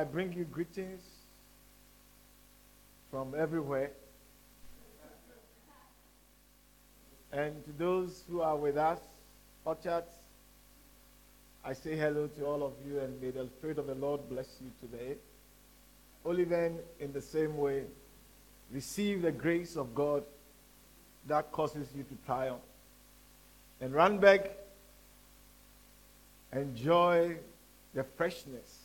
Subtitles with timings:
[0.00, 1.02] I bring you greetings
[3.10, 3.90] from everywhere.
[7.32, 8.98] And to those who are with us,
[9.66, 10.10] Orchards,
[11.62, 14.48] I say hello to all of you and may the Spirit of the Lord bless
[14.62, 15.16] you today.
[16.24, 17.82] Oliven, in the same way,
[18.72, 20.24] receive the grace of God
[21.28, 22.62] that causes you to triumph.
[23.82, 24.48] And Randburg,
[26.54, 27.36] enjoy
[27.92, 28.79] the freshness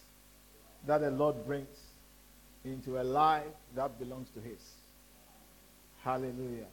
[0.87, 1.77] that the Lord brings
[2.63, 3.43] into a life
[3.75, 4.59] that belongs to His.
[6.03, 6.67] Hallelujah.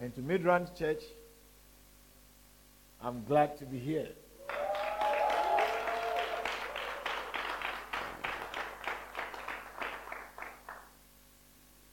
[0.00, 1.02] And to Midrand Church,
[3.02, 4.08] I'm glad to be here.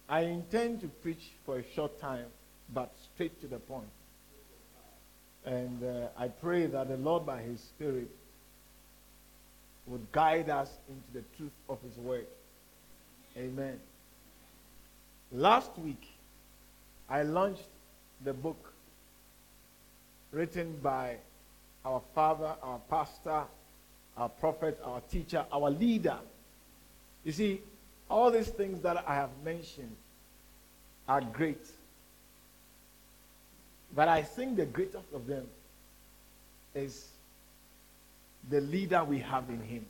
[0.09, 2.27] I intend to preach for a short time,
[2.73, 3.89] but straight to the point.
[5.45, 8.09] And uh, I pray that the Lord, by His Spirit,
[9.87, 12.27] would guide us into the truth of His Word.
[13.37, 13.79] Amen.
[15.31, 16.07] Last week,
[17.09, 17.67] I launched
[18.23, 18.73] the book
[20.31, 21.17] written by
[21.85, 23.43] our father, our pastor,
[24.17, 26.17] our prophet, our teacher, our leader.
[27.23, 27.61] You see,
[28.09, 29.95] all these things that I have mentioned
[31.07, 31.65] are great.
[33.95, 35.45] But I think the greatest of them
[36.75, 37.05] is
[38.49, 39.85] the leader we have in him.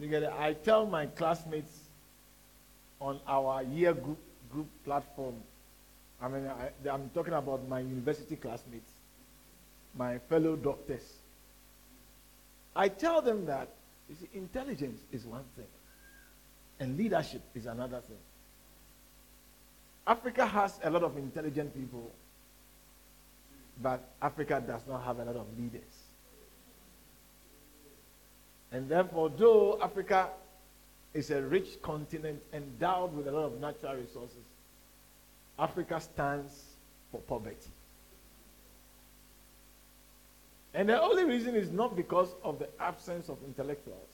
[0.00, 0.32] You get it?
[0.38, 1.76] I tell my classmates
[3.00, 4.18] on our year group,
[4.50, 5.34] group platform,
[6.20, 8.90] I mean, I, I'm talking about my university classmates,
[9.94, 11.02] my fellow doctors.
[12.74, 13.68] I tell them that
[14.08, 15.66] you see, intelligence is one thing,
[16.80, 18.16] and leadership is another thing.
[20.06, 22.10] Africa has a lot of intelligent people,
[23.82, 25.82] but Africa does not have a lot of leaders.
[28.72, 30.28] And therefore, though Africa
[31.14, 34.44] is a rich continent endowed with a lot of natural resources,
[35.58, 36.52] Africa stands
[37.10, 37.70] for poverty.
[40.74, 44.08] And the only reason is not because of the absence of intellectuals,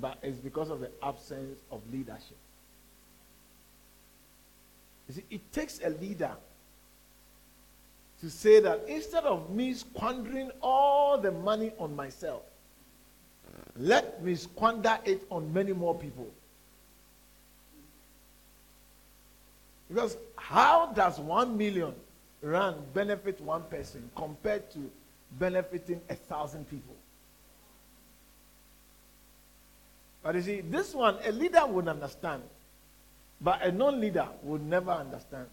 [0.00, 2.36] but it's because of the absence of leadership.
[5.08, 6.30] You see, it takes a leader
[8.22, 12.42] to say that instead of me squandering all the money on myself,
[13.76, 16.30] let me squander it on many more people.
[19.88, 21.94] Because how does one million
[22.42, 24.88] rand benefit one person compared to
[25.38, 26.94] benefiting a thousand people?
[30.22, 32.44] But you see, this one, a leader would understand,
[33.40, 35.46] but a non leader would never understand.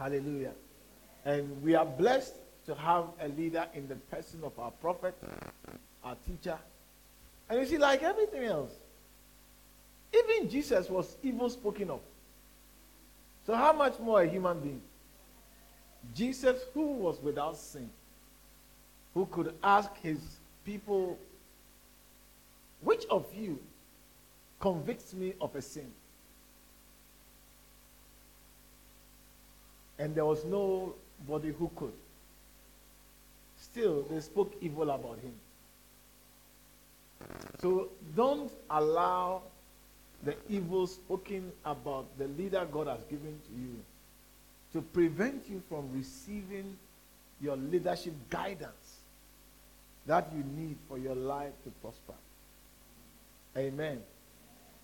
[0.00, 0.52] Hallelujah.
[1.26, 2.34] And we are blessed
[2.64, 5.14] to have a leader in the person of our prophet,
[6.02, 6.56] our teacher.
[7.50, 8.70] And you see, like everything else,
[10.14, 12.00] even Jesus was evil spoken of.
[13.46, 14.80] So, how much more a human being?
[16.14, 17.90] Jesus, who was without sin,
[19.12, 20.18] who could ask his
[20.64, 21.18] people,
[22.80, 23.58] Which of you
[24.60, 25.92] convicts me of a sin?
[30.00, 31.92] And there was nobody who could.
[33.60, 35.34] Still, they spoke evil about him.
[37.60, 39.42] So don't allow
[40.24, 43.76] the evil spoken about the leader God has given to you
[44.72, 46.78] to prevent you from receiving
[47.40, 49.00] your leadership guidance
[50.06, 52.14] that you need for your life to prosper.
[53.56, 54.00] Amen.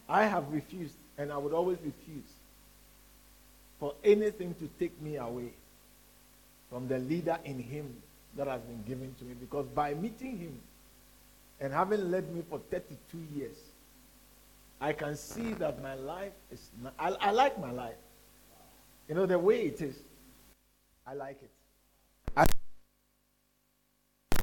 [0.08, 2.30] I have refused, and I would always refuse
[3.78, 5.52] for anything to take me away
[6.70, 7.94] from the leader in him
[8.36, 9.34] that has been given to me.
[9.38, 10.60] Because by meeting him
[11.60, 13.56] and having led me for 32 years,
[14.80, 16.70] I can see that my life is.
[16.82, 17.94] Not, I, I like my life.
[19.08, 19.96] You know, the way it is,
[21.06, 21.50] I like it.
[22.36, 22.44] I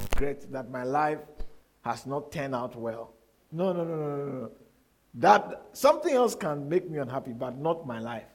[0.02, 1.20] regret that my life
[1.84, 3.14] has not turned out well.
[3.52, 4.52] No, no, no, no, no, no.
[5.16, 8.33] That something else can make me unhappy, but not my life.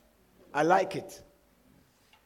[0.53, 1.23] I like it.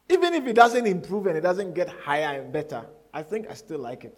[0.08, 2.84] Even if it doesn't improve and it doesn't get higher and better,
[3.14, 4.16] I think I still like it.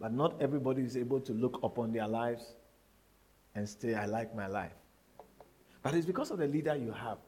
[0.00, 2.54] But not everybody is able to look upon their lives
[3.54, 4.72] and say, I like my life.
[5.82, 7.18] But it's because of the leader you have.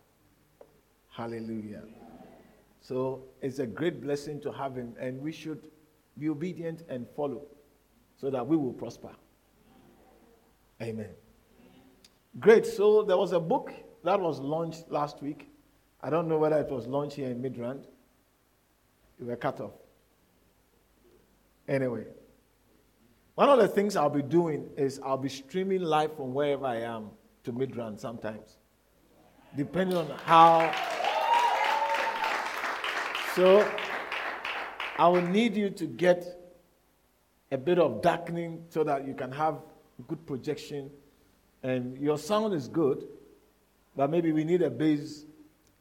[1.11, 1.82] Hallelujah.
[2.81, 5.69] So it's a great blessing to have him, and we should
[6.19, 7.43] be obedient and follow
[8.17, 9.11] so that we will prosper.
[10.81, 11.11] Amen.
[12.40, 12.67] Great.
[12.67, 13.73] So there was a book
[14.04, 15.49] that was launched last week.
[16.02, 17.84] I don't know whether it was launched here in Midrand.
[19.19, 19.75] You were cut off.
[21.69, 22.06] Anyway,
[23.34, 26.81] one of the things I'll be doing is I'll be streaming live from wherever I
[26.81, 27.10] am
[27.44, 28.58] to Midrand sometimes,
[29.56, 30.72] depending on how.
[33.34, 33.66] So
[34.99, 36.26] I will need you to get
[37.50, 39.58] a bit of darkening so that you can have
[40.08, 40.90] good projection.
[41.62, 43.06] And your sound is good,
[43.97, 45.25] but maybe we need a bass,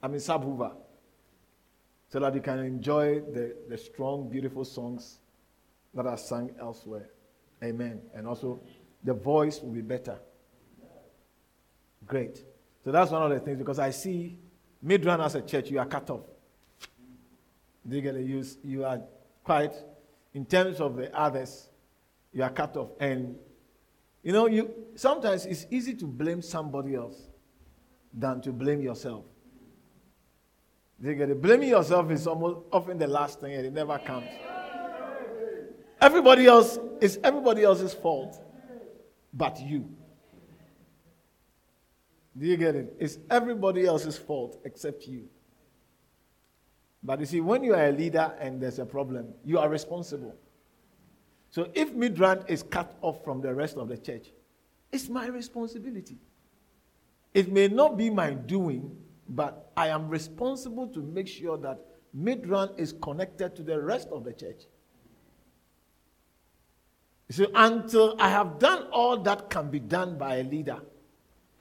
[0.01, 0.73] I mean, subwoofer,
[2.09, 5.19] so that you can enjoy the, the strong, beautiful songs
[5.93, 7.09] that are sung elsewhere.
[7.63, 8.01] Amen.
[8.13, 8.59] And also,
[9.03, 10.19] the voice will be better.
[12.05, 12.43] Great.
[12.83, 14.37] So that's one of the things because I see
[14.83, 16.21] Midrand as a church, you are cut off.
[17.87, 19.01] You get You, you are
[19.43, 19.73] quite,
[20.33, 21.69] in terms of the others,
[22.33, 22.89] you are cut off.
[22.99, 23.35] And
[24.23, 27.17] you know, you sometimes it's easy to blame somebody else
[28.13, 29.25] than to blame yourself.
[31.01, 31.41] You get it?
[31.41, 34.27] Blaming yourself is almost often the last thing, and it never comes.
[35.99, 38.39] Everybody else is everybody else's fault,
[39.33, 39.89] but you.
[42.37, 42.95] Do you get it?
[42.99, 45.27] It's everybody else's fault except you.
[47.03, 50.35] But you see, when you are a leader and there's a problem, you are responsible.
[51.49, 54.27] So if Midrand is cut off from the rest of the church,
[54.91, 56.17] it's my responsibility.
[57.33, 58.95] It may not be my doing,
[59.29, 61.79] but I am responsible to make sure that
[62.17, 64.63] Midrand is connected to the rest of the church.
[67.29, 70.81] So until I have done all that can be done by a leader,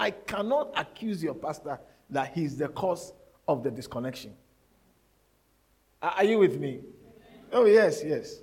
[0.00, 1.78] I cannot accuse your pastor
[2.10, 3.12] that he's the cause
[3.46, 4.34] of the disconnection.
[6.02, 6.80] Are you with me?
[7.52, 8.40] Oh, yes, yes.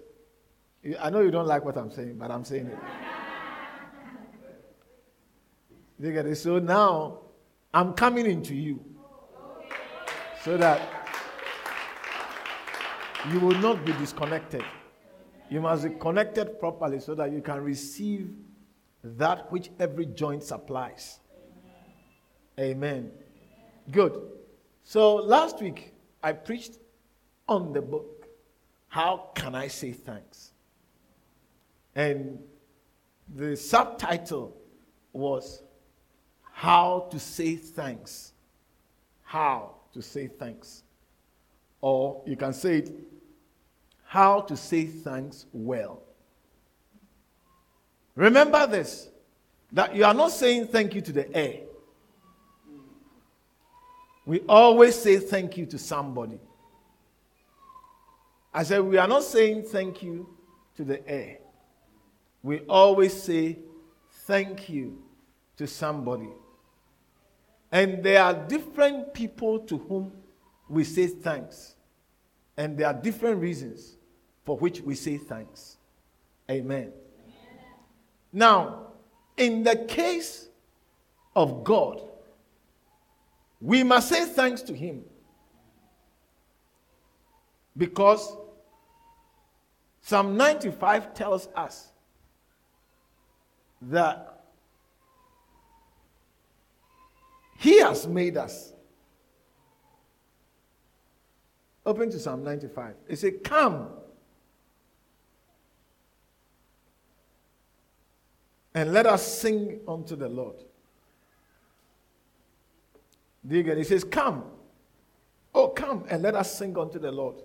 [1.01, 2.77] I know you don't like what I'm saying, but I'm saying it.
[5.99, 6.35] You get it?
[6.35, 7.19] So now
[7.73, 8.83] I'm coming into you
[10.43, 10.81] so that
[13.31, 14.63] you will not be disconnected.
[15.49, 18.33] You must be connected properly so that you can receive
[19.03, 21.19] that which every joint supplies.
[22.59, 23.11] Amen.
[23.91, 24.21] Good.
[24.83, 26.77] So last week I preached
[27.47, 28.27] on the book,
[28.87, 30.51] How Can I Say Thanks?
[31.95, 32.39] And
[33.33, 34.55] the subtitle
[35.13, 35.63] was
[36.57, 38.33] How to Say Thanks.
[39.21, 40.81] How to Say Thanks.
[41.81, 42.91] Or you can say it,
[44.03, 46.01] How to Say Thanks Well.
[48.15, 49.09] Remember this
[49.71, 51.59] that you are not saying thank you to the air.
[54.25, 56.39] We always say thank you to somebody.
[58.51, 60.27] I said, we are not saying thank you
[60.75, 61.37] to the air.
[62.41, 63.59] We always say
[64.25, 65.03] thank you
[65.57, 66.29] to somebody.
[67.71, 70.11] And there are different people to whom
[70.69, 71.75] we say thanks.
[72.55, 73.97] And there are different reasons
[74.45, 75.77] for which we say thanks.
[76.49, 76.79] Amen.
[76.81, 76.93] Amen.
[78.31, 78.87] Now,
[79.35, 80.47] in the case
[81.35, 82.01] of God,
[83.59, 85.03] we must say thanks to Him
[87.75, 88.35] because
[90.01, 91.91] Psalm 95 tells us
[93.81, 94.36] that
[97.57, 98.73] He has made us.
[101.85, 102.95] Open to Psalm 95.
[103.07, 103.89] It says, Come
[108.73, 110.57] and let us sing unto the Lord.
[113.47, 113.67] Do it?
[113.67, 114.43] It says, Come.
[115.55, 117.37] Oh, come and let us sing unto the Lord.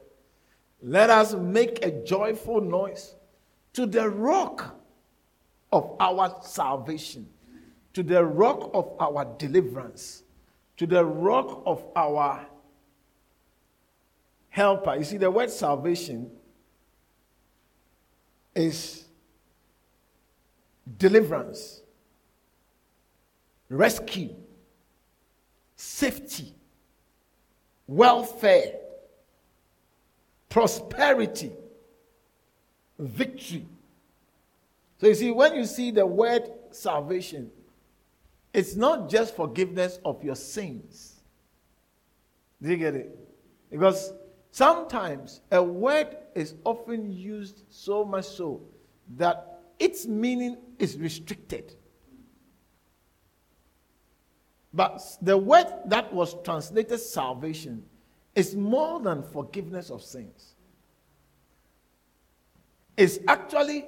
[0.83, 3.14] Let us make a joyful noise
[3.73, 4.76] to the rock
[5.73, 7.28] of our salvation,
[7.95, 10.23] to the rock of our deliverance,
[10.77, 12.47] to the rock of our
[14.49, 14.97] helper.
[14.97, 16.31] You see, the word salvation
[18.55, 19.05] is
[20.99, 21.83] deliverance,
[23.69, 24.35] rescue,
[25.77, 26.55] safety,
[27.87, 28.75] welfare
[30.53, 31.51] prosperity,
[32.99, 33.67] victory.
[35.01, 37.51] So you see, when you see the word salvation,
[38.53, 41.21] it's not just forgiveness of your sins.
[42.61, 43.19] Do you get it?
[43.71, 44.13] Because
[44.51, 48.61] sometimes a word is often used so much so
[49.17, 51.75] that its meaning is restricted.
[54.75, 57.85] But the word that was translated salvation
[58.35, 60.55] is more than forgiveness of sins.
[62.97, 63.87] It's actually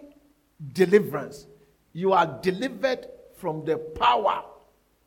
[0.73, 1.47] deliverance.
[1.92, 3.06] You are delivered
[3.37, 4.44] from the power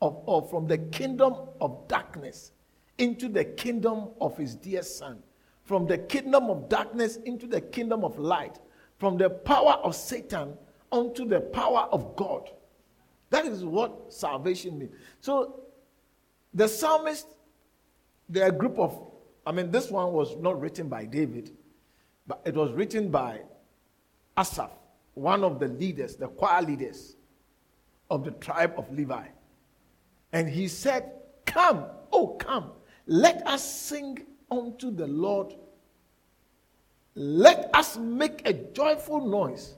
[0.00, 2.52] of, or from the kingdom of darkness
[2.98, 5.22] into the kingdom of his dear son,
[5.64, 8.58] from the kingdom of darkness into the kingdom of light,
[8.98, 10.54] from the power of Satan
[10.90, 12.50] unto the power of God.
[13.30, 14.92] That is what salvation means.
[15.20, 15.60] So
[16.54, 17.26] the psalmist,
[18.28, 18.98] there are a group of,
[19.46, 21.50] I mean, this one was not written by David,
[22.26, 23.40] but it was written by
[24.36, 24.70] Asaph,
[25.14, 27.16] one of the leaders, the choir leaders
[28.10, 29.26] of the tribe of Levi.
[30.32, 31.12] And he said,
[31.46, 32.72] Come, oh, come,
[33.06, 34.18] let us sing
[34.50, 35.54] unto the Lord.
[37.14, 39.74] Let us make a joyful noise.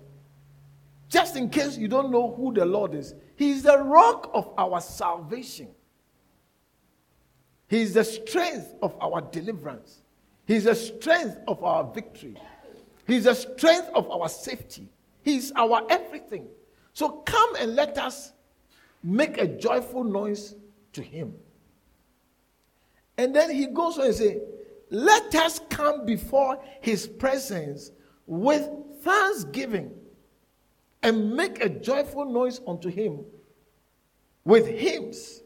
[1.08, 4.52] Just in case you don't know who the Lord is, He is the rock of
[4.58, 5.68] our salvation.
[7.68, 10.00] He is the strength of our deliverance.
[10.46, 12.36] He is the strength of our victory.
[13.06, 14.88] He is the strength of our safety.
[15.22, 16.48] He is our everything.
[16.92, 18.32] So come and let us
[19.02, 20.54] make a joyful noise
[20.92, 21.34] to Him.
[23.20, 24.40] And then he goes on and say,
[24.88, 27.90] Let us come before his presence
[28.26, 28.66] with
[29.02, 29.90] thanksgiving
[31.02, 33.26] and make a joyful noise unto him
[34.42, 35.42] with hymns.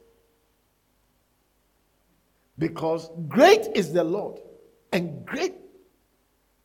[2.58, 4.38] Because great is the Lord,
[4.92, 5.54] and great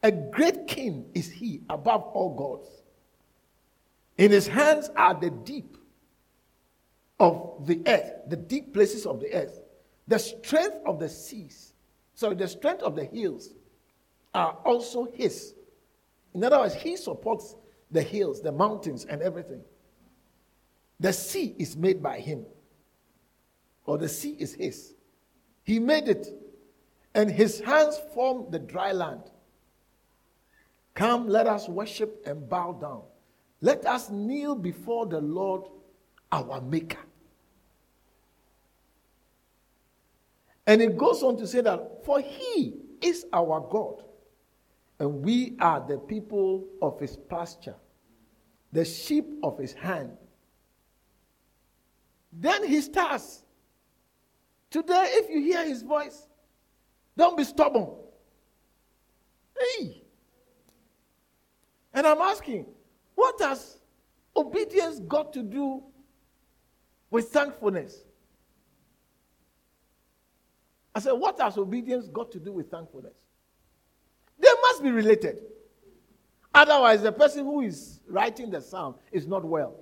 [0.04, 2.70] a great king is he above all gods.
[4.20, 5.76] In his hands are the deep
[7.20, 9.62] of the earth, the deep places of the earth.
[10.08, 11.74] The strength of the seas,
[12.16, 13.54] sorry, the strength of the hills
[14.34, 15.54] are also his.
[16.34, 17.56] In other words, he supports
[17.92, 19.62] the hills, the mountains, and everything.
[21.00, 22.46] The sea is made by him,
[23.86, 24.94] or the sea is his.
[25.64, 26.28] He made it,
[27.14, 29.24] and his hands formed the dry land.
[30.94, 33.04] Come, let us worship and bow down.
[33.62, 35.64] Let us kneel before the Lord
[36.32, 37.00] our Maker.
[40.70, 44.04] And it goes on to say that, for he is our God,
[45.00, 47.74] and we are the people of his pasture,
[48.72, 50.16] the sheep of his hand.
[52.32, 53.42] Then he starts.
[54.70, 56.28] Today, if you hear his voice,
[57.18, 57.90] don't be stubborn.
[59.60, 60.04] Hey.
[61.96, 62.68] And I'm asking,
[63.16, 63.80] what has
[64.38, 65.82] obedience got to do
[67.10, 68.04] with thankfulness?
[70.94, 73.18] I said, What has obedience got to do with thankfulness?
[74.40, 75.42] They must be related.
[76.54, 79.76] Otherwise, the person who is writing the psalm is not well.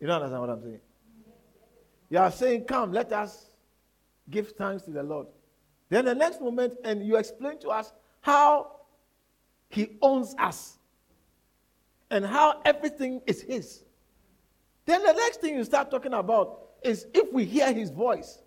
[0.00, 0.80] You don't understand what I'm saying?
[2.10, 3.46] You are saying, Come, let us
[4.28, 5.28] give thanks to the Lord.
[5.88, 8.72] Then the next moment, and you explain to us how
[9.68, 10.78] He owns us
[12.10, 13.84] and how everything is His.
[14.84, 18.42] Then the next thing you start talking about is if we hear his voice,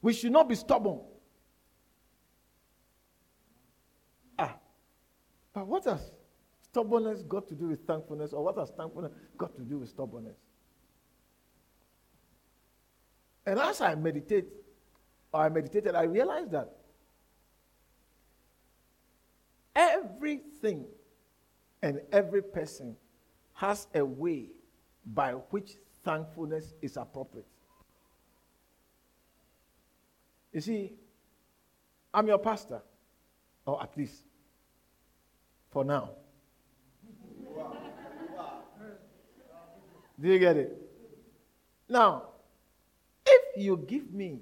[0.00, 1.00] we should not be stubborn.
[4.38, 4.56] Ah,
[5.52, 6.10] but what has
[6.62, 10.36] stubbornness got to do with thankfulness, or what has thankfulness got to do with stubbornness?
[13.46, 14.46] And as I meditate,
[15.32, 16.76] or I meditated, I realized that
[19.74, 20.84] everything
[21.82, 22.96] and every person
[23.54, 24.50] has a way
[25.14, 25.72] by which
[26.04, 27.46] thankfulness is appropriate.
[30.52, 30.92] You see,
[32.12, 32.82] I'm your pastor,
[33.64, 34.22] or at least
[35.70, 36.10] for now.
[40.20, 40.76] Do you get it?
[41.88, 42.28] Now,
[43.26, 44.40] if you give me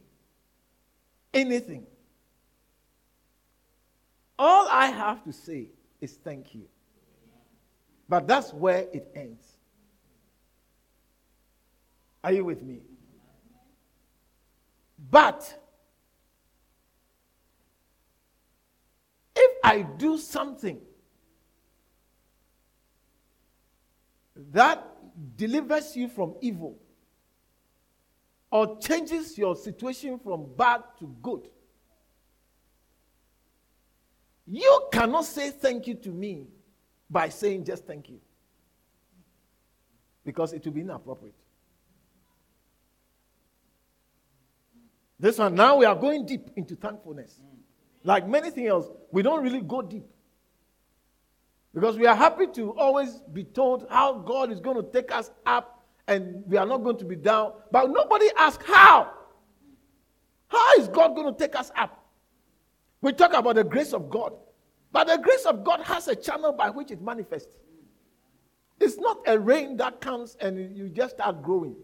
[1.32, 1.86] anything,
[4.38, 5.68] all I have to say
[6.00, 6.66] is thank you.
[8.08, 9.46] But that's where it ends.
[12.24, 12.80] Are you with me?
[15.10, 15.56] But
[19.34, 20.80] if I do something
[24.52, 24.86] that
[25.36, 26.78] delivers you from evil
[28.50, 31.48] or changes your situation from bad to good,
[34.46, 36.48] you cannot say thank you to me
[37.08, 38.20] by saying just thank you.
[40.24, 41.34] Because it will be inappropriate.
[45.18, 47.38] This one, now we are going deep into thankfulness.
[48.02, 50.04] Like many things else, we don't really go deep.
[51.74, 55.30] Because we are happy to always be told how God is going to take us
[55.46, 57.52] up and we are not going to be down.
[57.70, 59.12] But nobody asks how.
[60.48, 62.04] How is God going to take us up?
[63.02, 64.32] We talk about the grace of God.
[64.90, 67.56] But the grace of God has a channel by which it manifests.
[68.80, 71.76] It's not a rain that comes and you just start growing.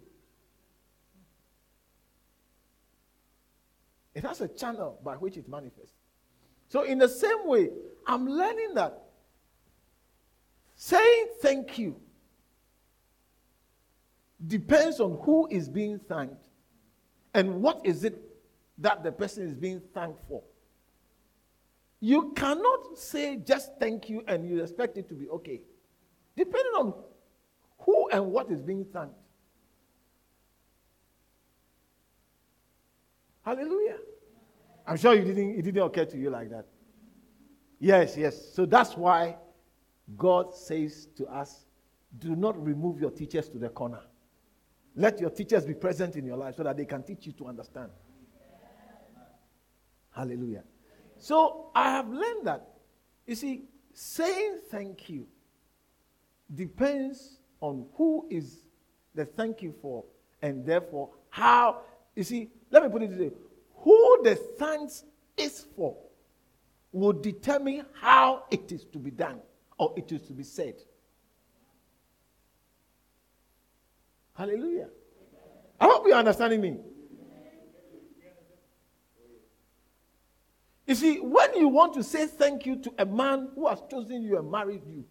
[4.15, 5.96] It has a channel by which it manifests.
[6.69, 7.71] So, in the same way,
[8.07, 9.03] I'm learning that
[10.77, 11.97] saying thank you
[14.47, 16.45] depends on who is being thanked
[17.35, 18.21] and what is it
[18.79, 20.43] that the person is being thanked for.
[22.01, 25.63] You cannot say just thank you and you expect it to be okay.
[26.37, 26.95] Depending on
[27.79, 29.15] who and what is being thanked.
[33.45, 33.97] Hallelujah.
[34.87, 36.67] I'm sure you didn't, it didn't occur to you like that.
[37.79, 38.55] Yes, yes.
[38.55, 39.37] So that's why
[40.17, 41.67] God says to us,
[42.19, 44.01] do not remove your teachers to the corner.
[44.95, 47.47] Let your teachers be present in your life so that they can teach you to
[47.47, 47.91] understand.
[50.15, 50.63] Hallelujah.
[51.19, 52.69] So I have learned that,
[53.27, 55.27] you see, saying thank you
[56.55, 58.65] depends on who is
[59.15, 60.05] the thank you for,
[60.43, 61.81] and therefore how.
[62.15, 63.31] You see, let me put it this way
[63.87, 65.05] who the thanks
[65.37, 65.97] is for
[66.91, 69.39] will determine how it is to be done
[69.79, 70.75] or it is to be said.
[74.35, 74.89] Hallelujah.
[75.81, 76.79] I hope you're understanding me.
[80.89, 84.21] You see, when you want to say thank you to a man who has chosen
[84.21, 85.05] you and married you,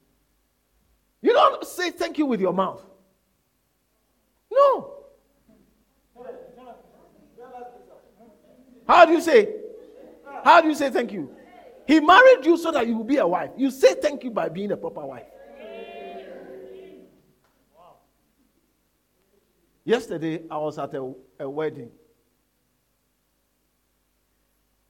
[1.22, 2.86] you don't say thank you with your mouth.
[4.52, 4.95] No.
[8.88, 9.56] How do you say?
[10.44, 11.32] How do you say thank you?
[11.88, 13.52] He married you so that you will be a wife.
[13.58, 15.26] You say thank you by being a proper wife.
[19.84, 21.92] Yesterday, I was at a, a wedding.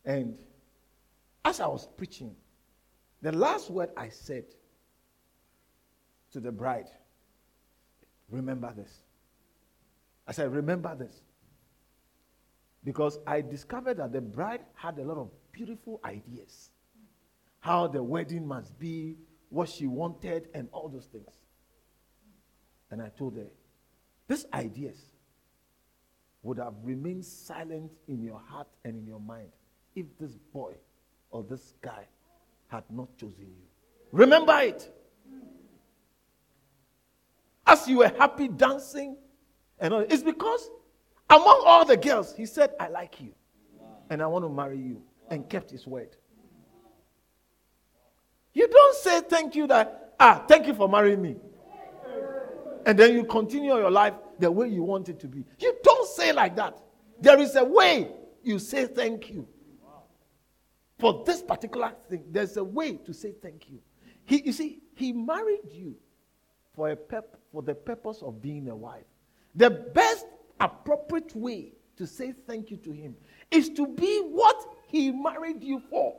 [0.06, 0.38] And
[1.44, 2.34] as I was preaching,
[3.22, 4.46] the last word I said
[6.32, 6.88] to the bride,
[8.30, 9.02] remember this.
[10.28, 11.22] I said, remember this.
[12.86, 16.70] Because I discovered that the bride had a lot of beautiful ideas.
[17.60, 19.16] How the wedding must be,
[19.50, 21.34] what she wanted, and all those things.
[22.92, 23.48] And I told her,
[24.28, 24.98] these ideas
[26.44, 29.50] would have remained silent in your heart and in your mind
[29.96, 30.74] if this boy
[31.32, 32.06] or this guy
[32.68, 33.68] had not chosen you.
[34.12, 34.92] Remember it.
[37.66, 39.18] As you were happy dancing,
[39.80, 40.70] and all, it's because
[41.30, 43.34] among all the girls, he said, I like you
[44.10, 46.16] and I want to marry you, and kept his word.
[48.54, 51.36] You don't say thank you that, ah, thank you for marrying me.
[52.86, 55.44] And then you continue your life the way you want it to be.
[55.60, 56.78] You don't say like that.
[57.20, 58.12] There is a way
[58.44, 59.48] you say thank you.
[61.00, 63.80] For this particular thing, there's a way to say thank you.
[64.26, 65.96] He, you see, he married you
[66.76, 69.04] for, a pep, for the purpose of being a wife.
[69.56, 70.26] The best
[70.60, 73.16] appropriate way to say thank you to him
[73.52, 74.56] is to be what
[74.88, 76.16] he married you for.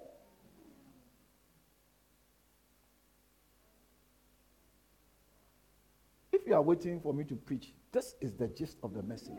[6.33, 9.33] If you are waiting for me to preach, this is the gist of the message.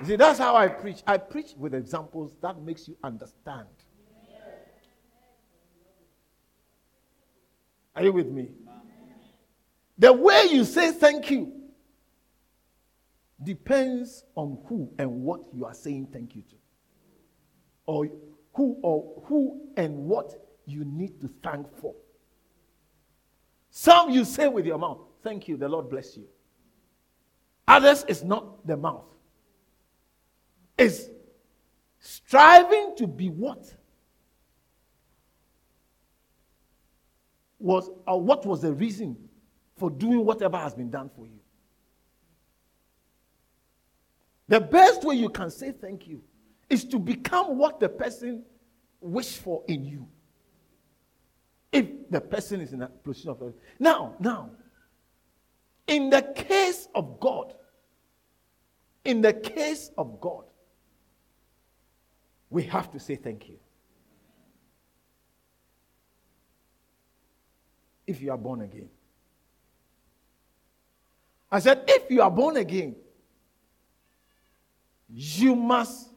[0.00, 1.02] You see, that's how I preach.
[1.06, 3.68] I preach with examples that makes you understand.
[7.94, 8.50] Are you with me?
[9.98, 11.52] The way you say thank you
[13.42, 16.56] depends on who and what you are saying thank you to.
[17.86, 18.08] Or
[18.52, 20.34] who or who and what
[20.66, 21.94] you need to thank for.
[23.70, 26.26] Some you say with your mouth, thank you, the Lord bless you.
[27.68, 29.04] Others is not the mouth
[30.78, 31.10] is
[31.98, 33.74] striving to be what?
[37.58, 39.16] Was what was the reason
[39.76, 41.40] for doing whatever has been done for you?
[44.48, 46.22] The best way you can say thank you
[46.70, 48.44] is to become what the person
[49.00, 50.08] wished for in you.
[51.72, 53.42] If the person is in a position of
[53.78, 54.50] now, now,
[55.86, 57.54] in the case of God,
[59.04, 60.44] in the case of God,
[62.50, 63.58] we have to say thank you.
[68.06, 68.88] If you are born again.
[71.50, 72.96] I said, if you are born again,
[75.08, 76.10] you must,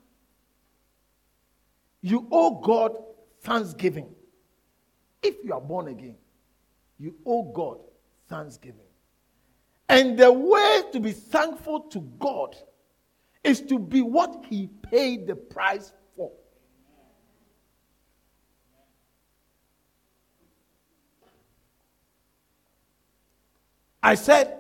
[2.02, 2.98] you owe God
[3.42, 4.10] thanksgiving.
[5.22, 6.16] If you are born again,
[6.98, 7.80] you owe God
[8.28, 8.80] thanksgiving.
[9.88, 12.56] And the way to be thankful to God
[13.44, 16.32] is to be what He paid the price for.
[24.02, 24.59] I said,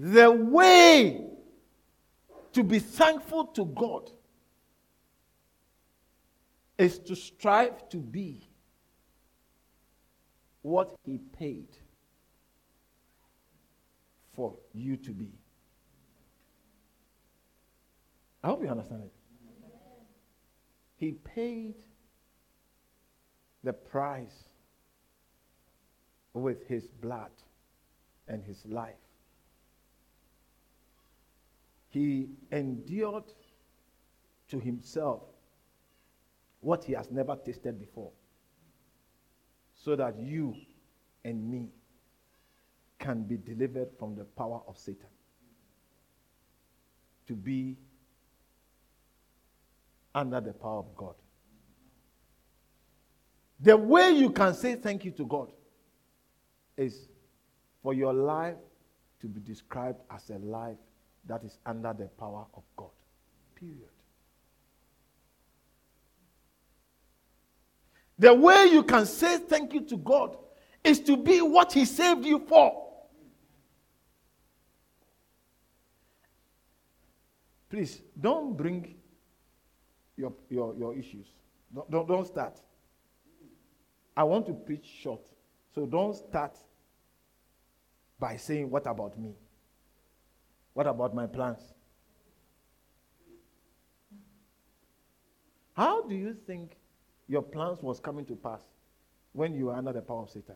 [0.00, 1.26] the way
[2.52, 4.12] to be thankful to God
[6.78, 8.48] is to strive to be
[10.62, 11.66] what He paid
[14.34, 15.32] for you to be.
[18.44, 19.12] I hope you understand it.
[20.94, 21.74] He paid
[23.64, 24.44] the price
[26.34, 27.32] with His blood
[28.28, 28.94] and His life.
[31.98, 33.24] He endured
[34.50, 35.22] to himself
[36.60, 38.12] what he has never tasted before
[39.74, 40.54] so that you
[41.24, 41.70] and me
[43.00, 45.08] can be delivered from the power of Satan.
[47.26, 47.76] To be
[50.14, 51.16] under the power of God.
[53.58, 55.50] The way you can say thank you to God
[56.76, 57.08] is
[57.82, 58.54] for your life
[59.20, 60.76] to be described as a life
[61.28, 62.90] that is under the power of God.
[63.54, 63.90] Period.
[68.18, 70.36] The way you can say thank you to God
[70.82, 72.86] is to be what He saved you for.
[77.70, 78.94] Please don't bring
[80.16, 81.26] your, your, your issues.
[81.72, 82.58] Don't, don't, don't start.
[84.16, 85.20] I want to preach short.
[85.74, 86.56] So don't start
[88.18, 89.34] by saying, What about me?
[90.78, 91.58] What about my plans?
[95.74, 96.76] How do you think
[97.26, 98.62] your plans was coming to pass
[99.32, 100.54] when you were under the power of Satan?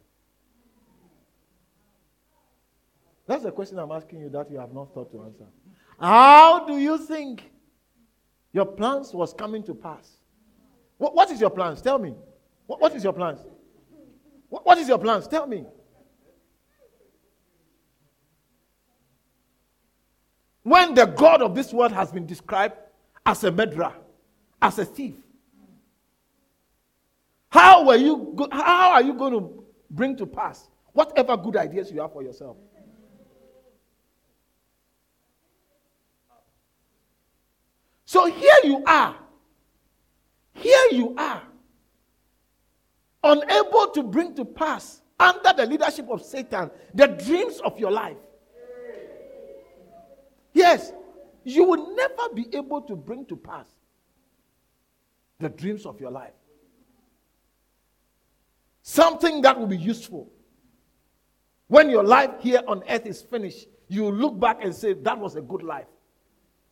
[3.27, 5.47] That's the question I'm asking you that you have not thought to answer.
[5.99, 7.51] How do you think
[8.53, 10.09] your plans was coming to pass?
[10.99, 11.83] what, what is your plans?
[11.83, 12.15] Tell me.
[12.69, 13.41] what, what is your plans?
[14.49, 15.27] What, what is your plans?
[15.27, 15.65] Tell me.
[20.63, 22.77] When the God of this world has been described
[23.27, 23.93] as a murderer,
[24.61, 25.15] as a thief,
[27.51, 31.91] how, are you go- how are you going to bring to pass whatever good ideas
[31.91, 32.57] you have for yourself?
[38.05, 39.17] So here you are.
[40.55, 41.43] Here you are.
[43.25, 48.17] Unable to bring to pass, under the leadership of Satan, the dreams of your life.
[50.63, 50.93] Yes,
[51.43, 53.67] you will never be able to bring to pass
[55.41, 56.35] the dreams of your life.
[58.83, 60.31] Something that will be useful.
[61.67, 65.35] When your life here on earth is finished, you look back and say, That was
[65.35, 65.89] a good life.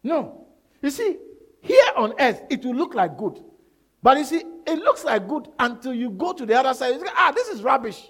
[0.04, 0.46] No.
[0.82, 1.16] You see,
[1.60, 3.42] here on earth, it will look like good.
[4.04, 6.94] But you see, it looks like good until you go to the other side.
[6.94, 8.08] You say, ah, this is rubbish.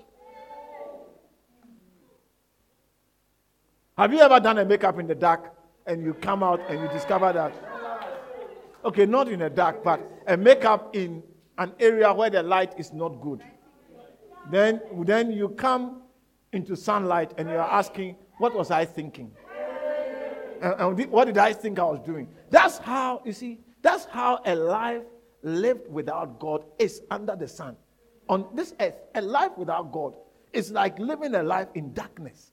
[3.96, 5.54] Have you ever done a makeup in the dark
[5.86, 7.52] and you come out and you discover that?
[8.84, 11.22] Okay, not in the dark, but a makeup in
[11.58, 13.42] an area where the light is not good.
[14.50, 16.02] Then, then you come
[16.52, 19.30] into sunlight and you're asking, What was I thinking?
[20.62, 22.28] And, and what did I think I was doing?
[22.50, 25.02] That's how, you see, that's how a life
[25.42, 27.76] lived without God is under the sun.
[28.28, 30.14] On this earth, a life without God
[30.52, 32.52] is like living a life in darkness.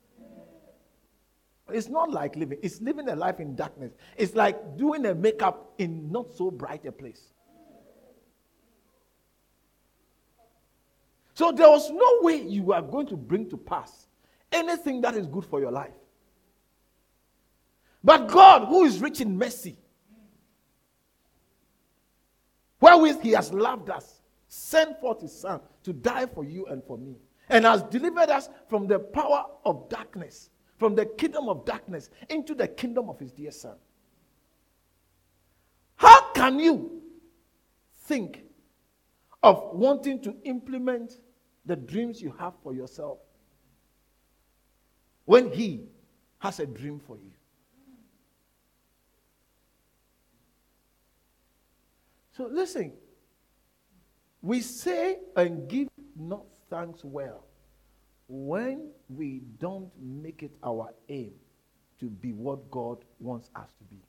[1.69, 3.93] It's not like living, it's living a life in darkness.
[4.15, 7.33] It's like doing a makeup in not so bright a place.
[11.33, 14.07] So there was no way you are going to bring to pass
[14.51, 15.93] anything that is good for your life.
[18.03, 19.77] But God, who is rich in mercy,
[22.79, 26.97] wherewith he has loved us, sent forth his son to die for you and for
[26.97, 27.17] me,
[27.49, 32.53] and has delivered us from the power of darkness, from the kingdom of darkness into
[32.53, 33.75] the kingdom of his dear son.
[35.95, 37.01] How can you
[38.03, 38.43] think
[39.41, 41.13] of wanting to implement
[41.65, 43.17] the dreams you have for yourself
[45.25, 45.87] when he
[46.39, 47.31] has a dream for you?
[52.33, 52.93] So listen,
[54.43, 57.46] we say and give not thanks well
[58.27, 61.31] when we don't make it our aim
[61.99, 64.01] to be what God wants us to be.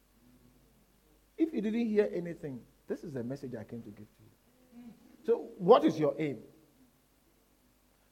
[1.37, 4.92] If you didn't hear anything, this is the message I came to give to you.
[5.24, 6.38] So, what is your aim?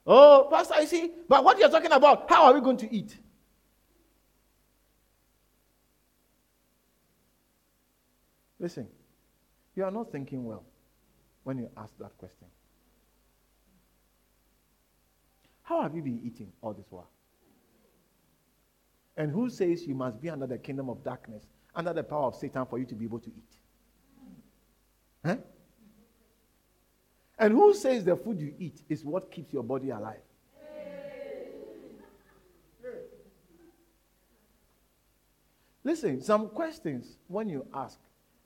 [0.07, 1.11] Oh, Pastor, I see.
[1.29, 3.17] But what you're talking about, how are we going to eat?
[8.61, 8.87] Listen,
[9.75, 10.65] you are not thinking well
[11.43, 12.47] when you ask that question.
[15.67, 17.11] How have you been eating all this while?
[19.17, 21.43] And who says you must be under the kingdom of darkness,
[21.75, 23.57] under the power of Satan for you to be able to eat?
[25.25, 25.37] Huh?
[27.37, 30.21] And who says the food you eat is what keeps your body alive?
[35.83, 37.99] Listen, some questions, when you ask,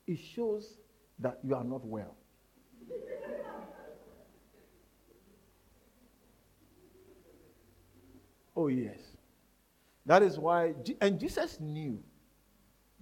[0.07, 0.79] it shows
[1.19, 2.15] that you are not well.
[8.63, 8.99] Oh, yes.
[10.05, 12.01] That is why, and Jesus knew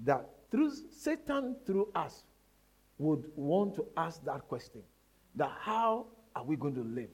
[0.03, 2.23] that through Satan, through us,
[2.97, 4.81] would want to ask that question
[5.35, 7.09] that how are we going to live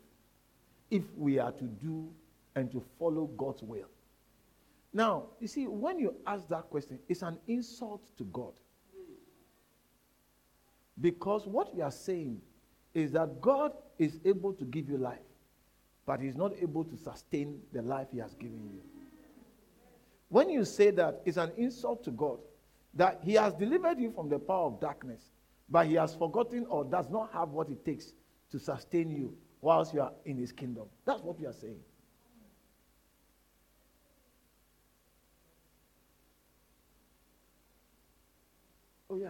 [0.90, 2.10] if we are to do
[2.56, 3.88] and to follow God's will?
[4.94, 8.54] Now, you see, when you ask that question, it's an insult to God.
[11.00, 12.42] Because what you are saying
[12.94, 15.20] is that God is able to give you life,
[16.06, 18.82] but He's not able to sustain the life He has given you.
[20.30, 22.40] When you say that, it's an insult to God
[22.94, 25.32] that He has delivered you from the power of darkness,
[25.70, 28.14] but He has forgotten or does not have what it takes
[28.52, 30.86] to sustain you whilst you are in His kingdom.
[31.06, 31.80] That's what we are saying.
[39.10, 39.30] Oh, yeah.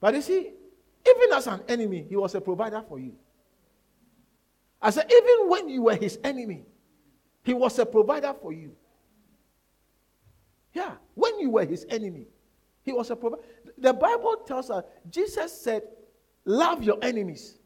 [0.00, 0.50] But you see,
[1.08, 3.12] even as an enemy, he was a provider for you.
[4.82, 6.64] I said, even when you were his enemy,
[7.44, 8.74] he was a provider for you.
[10.72, 12.26] Yeah, when you were his enemy,
[12.82, 13.42] he was a provider.
[13.78, 15.82] The Bible tells us, Jesus said,
[16.44, 17.58] Love your enemies.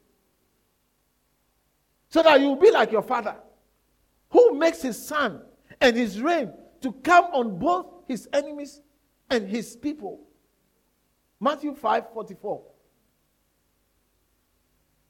[2.11, 3.37] So that you'll be like your father,
[4.29, 5.41] who makes his sun
[5.81, 6.53] and his rain
[6.83, 8.83] to come on both his enemies
[9.31, 10.21] and his people.
[11.41, 12.63] Matthew 5 44.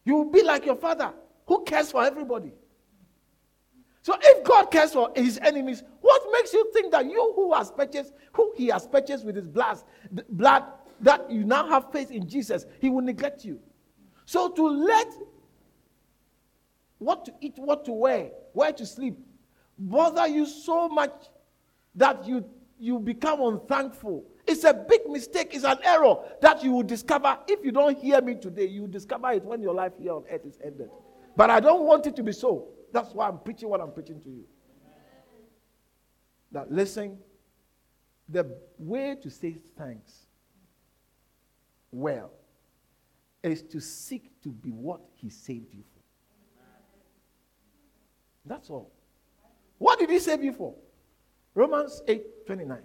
[0.04, 1.12] You will be like your father
[1.46, 2.52] who cares for everybody.
[4.02, 7.72] So if God cares for his enemies, what makes you think that you who has
[7.72, 9.78] purchased, who he has purchased with his blood,
[10.28, 10.64] blood,
[11.00, 13.60] that you now have faith in Jesus, he will neglect you?
[14.24, 15.12] So to let
[16.98, 19.18] what to eat, what to wear, where to sleep,
[19.78, 21.12] bother you so much
[21.96, 22.44] that you,
[22.78, 25.50] you become unthankful it's a big mistake.
[25.54, 27.36] It's an error that you will discover.
[27.48, 30.24] If you don't hear me today, you will discover it when your life here on
[30.30, 30.88] earth is ended.
[31.36, 32.68] But I don't want it to be so.
[32.92, 34.44] That's why I'm preaching what I'm preaching to you.
[36.52, 37.18] That listen,
[38.28, 40.26] the way to say thanks
[41.90, 42.30] well
[43.42, 46.02] is to seek to be what he saved you for.
[48.46, 48.90] That's all.
[49.78, 50.74] What did he save you for?
[51.54, 52.78] Romans 8 29.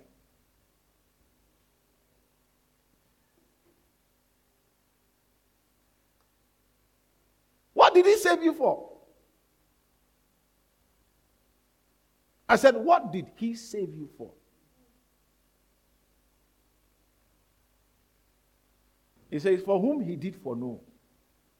[7.91, 8.89] What did he save you for?
[12.47, 14.31] I said, What did he save you for?
[19.29, 20.79] He says, For whom he did foreknow,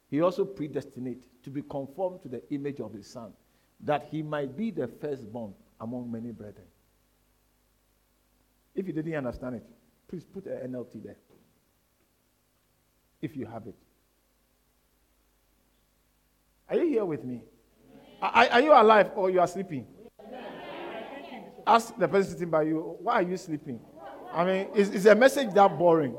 [0.08, 3.34] he also predestinate to be conformed to the image of his son,
[3.80, 6.66] that he might be the firstborn among many brethren.
[8.74, 9.66] If you didn't understand it,
[10.08, 11.16] please put an NLT there.
[13.20, 13.81] If you have it.
[16.72, 17.42] Are you here with me?
[18.22, 19.86] Are, are you alive or you are sleeping?
[21.66, 23.78] Ask the person sitting by you, why are you sleeping?
[24.32, 26.16] I mean, is, is a message that boring?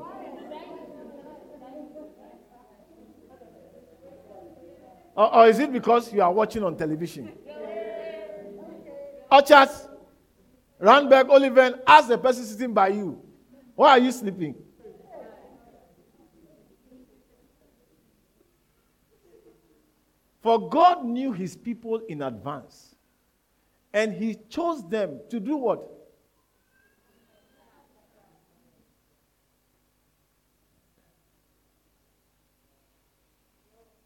[5.16, 7.32] Or, or, is it because you are watching on television?
[9.32, 9.88] Orchards,
[10.80, 13.20] Randburg, Oliver, ask the person sitting by you,
[13.74, 14.56] why are you sleeping?
[20.44, 22.96] For God knew his people in advance.
[23.94, 25.90] And he chose them to do what?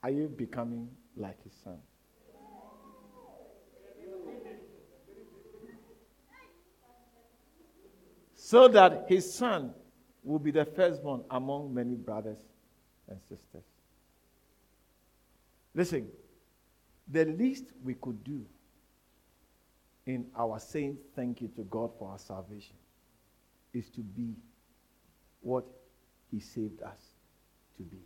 [0.04, 1.80] Are you becoming like his son?
[8.36, 9.74] So that his son
[10.24, 12.38] will be the firstborn among many brothers
[13.10, 13.64] and sisters.
[15.74, 16.08] Listen,
[17.12, 18.46] the least we could do
[20.06, 22.76] in our saying thank you to God for our salvation
[23.74, 24.34] is to be
[25.42, 25.66] what
[26.32, 27.00] he saved us
[27.78, 28.00] to be.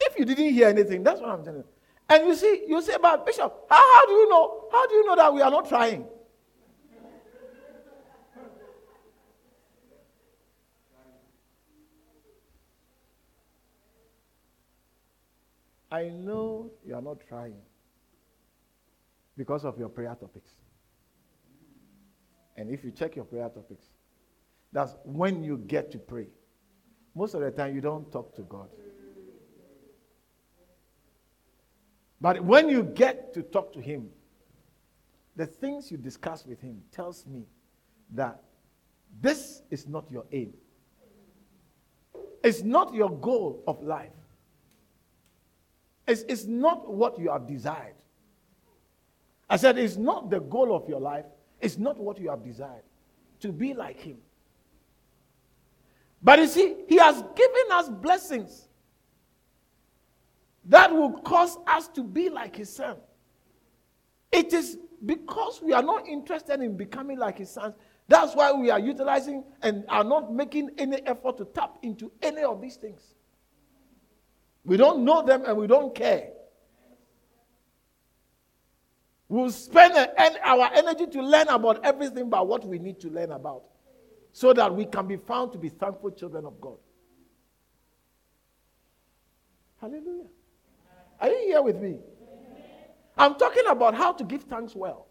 [0.00, 1.66] If you didn't hear anything, that's what I'm telling you.
[2.08, 4.64] And you see, you say, but Bishop, how, how do you know?
[4.70, 6.04] How do you know that we are not trying?
[15.92, 17.60] I know you are not trying
[19.36, 20.52] because of your prayer topics.
[22.56, 23.84] And if you check your prayer topics,
[24.72, 26.28] that's when you get to pray.
[27.14, 28.68] Most of the time, you don't talk to God.
[32.22, 34.08] But when you get to talk to Him,
[35.36, 37.44] the things you discuss with Him tells me
[38.14, 38.42] that
[39.20, 40.54] this is not your aim.
[42.42, 44.21] It's not your goal of life.
[46.06, 47.94] It's, it's not what you have desired.
[49.48, 51.26] I said, it's not the goal of your life.
[51.60, 52.82] It's not what you have desired
[53.40, 54.18] to be like Him.
[56.22, 58.68] But you see, He has given us blessings
[60.64, 62.96] that will cause us to be like His Son.
[64.30, 67.74] It is because we are not interested in becoming like His sons.
[68.08, 72.42] That's why we are utilizing and are not making any effort to tap into any
[72.42, 73.14] of these things.
[74.64, 76.28] We don't know them and we don't care.
[79.28, 79.94] We'll spend
[80.44, 83.62] our energy to learn about everything but what we need to learn about
[84.32, 86.76] so that we can be found to be thankful children of God.
[89.80, 90.28] Hallelujah.
[91.18, 91.98] Are you here with me?
[93.16, 95.06] I'm talking about how to give thanks well.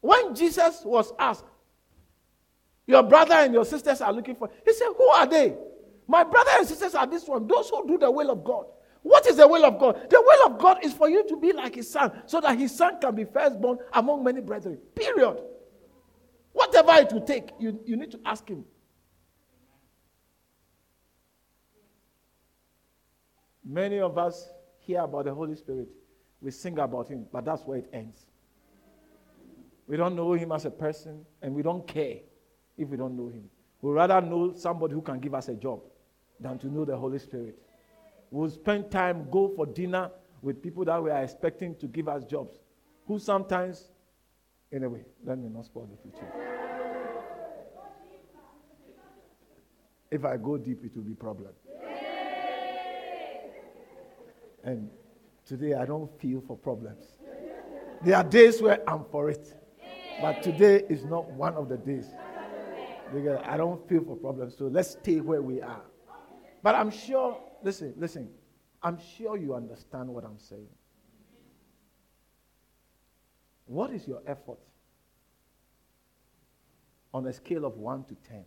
[0.00, 1.44] When Jesus was asked,
[2.86, 5.56] Your brother and your sisters are looking for, he said, Who are they?
[6.10, 8.66] My brother and sisters are this one, those who do the will of God.
[9.02, 10.10] What is the will of God?
[10.10, 12.76] The will of God is for you to be like his son, so that his
[12.76, 14.76] son can be firstborn among many brethren.
[14.96, 15.40] Period.
[16.52, 18.64] Whatever it will take, you, you need to ask him.
[23.64, 24.48] Many of us
[24.80, 25.86] hear about the Holy Spirit.
[26.40, 28.26] We sing about him, but that's where it ends.
[29.86, 32.16] We don't know him as a person, and we don't care
[32.76, 33.44] if we don't know him.
[33.80, 35.82] We'd rather know somebody who can give us a job
[36.40, 37.58] than to know the Holy Spirit.
[38.30, 40.10] We'll spend time, go for dinner
[40.42, 42.56] with people that we are expecting to give us jobs,
[43.06, 43.90] who sometimes,
[44.72, 46.26] anyway, let me not spoil the future.
[50.10, 51.52] If I go deep, it will be problem.
[54.64, 54.90] And
[55.46, 57.04] today I don't feel for problems.
[58.02, 59.54] There are days where I'm for it,
[60.20, 62.06] but today is not one of the days.
[63.12, 65.82] Because I don't feel for problems, so let's stay where we are.
[66.62, 68.30] But I'm sure, listen, listen,
[68.82, 70.68] I'm sure you understand what I'm saying.
[73.66, 74.58] What is your effort
[77.14, 78.44] on a scale of 1 to 10?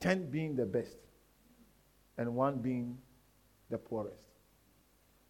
[0.00, 0.98] 10 being the best,
[2.16, 2.98] and 1 being
[3.70, 4.26] the poorest.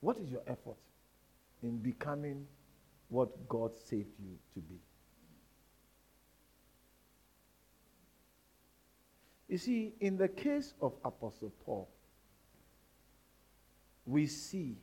[0.00, 0.78] What is your effort
[1.62, 2.46] in becoming
[3.08, 4.76] what God saved you to be?
[9.50, 11.88] You see, in the case of Apostle Paul,
[14.06, 14.76] we see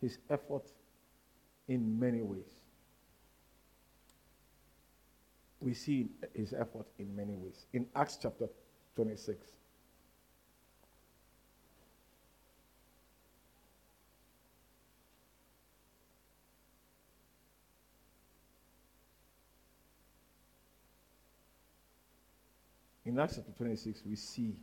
[0.00, 0.70] his effort
[1.66, 2.62] in many ways.
[5.58, 7.66] We see his effort in many ways.
[7.72, 8.46] In Acts chapter
[8.94, 9.55] 26,
[23.16, 24.54] in Acts chapter 26, we see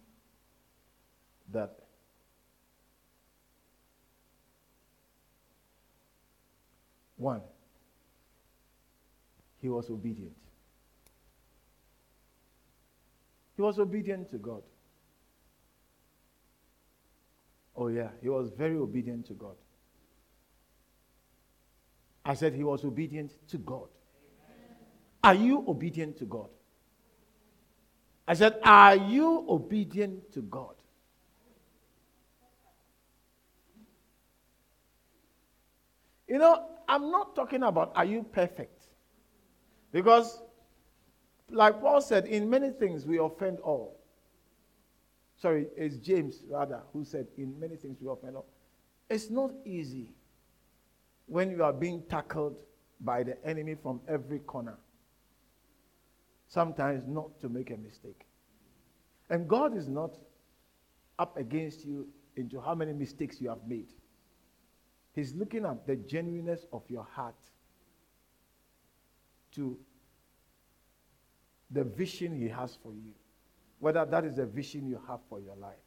[1.52, 1.76] that
[7.16, 7.42] one,
[9.60, 10.38] he was obedient.
[13.56, 14.62] He was obedient to God.
[17.76, 19.56] Oh, yeah, he was very obedient to God.
[22.24, 23.88] I said he was obedient to God.
[25.24, 26.49] Are you obedient to God?
[28.28, 30.76] I said, Are you obedient to God?
[36.28, 38.88] You know, I'm not talking about are you perfect?
[39.91, 40.41] Because,
[41.49, 43.99] like Paul said, in many things we offend all.
[45.38, 48.47] Sorry, it's James rather who said, In many things we offend all.
[49.09, 50.09] It's not easy
[51.28, 52.57] when you are being tackled
[53.01, 54.78] by the enemy from every corner
[56.54, 58.28] sometimes not to make a mistake.
[59.30, 60.18] And God is not
[61.18, 63.88] up against you into how many mistakes you have made.
[65.14, 67.36] He's looking at the genuineness of your heart.
[69.56, 69.78] to
[71.70, 73.14] the vision He has for you.
[73.80, 75.86] Whether that is the vision you have for your life.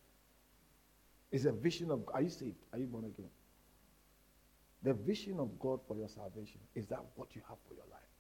[1.32, 2.62] It's a vision of Are you saved?
[2.72, 3.30] Are you born again?
[4.82, 6.60] The vision of God for your salvation.
[6.74, 8.12] Is that what you have for your life?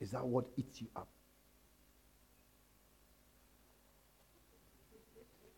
[0.00, 1.08] Is that what eats you up?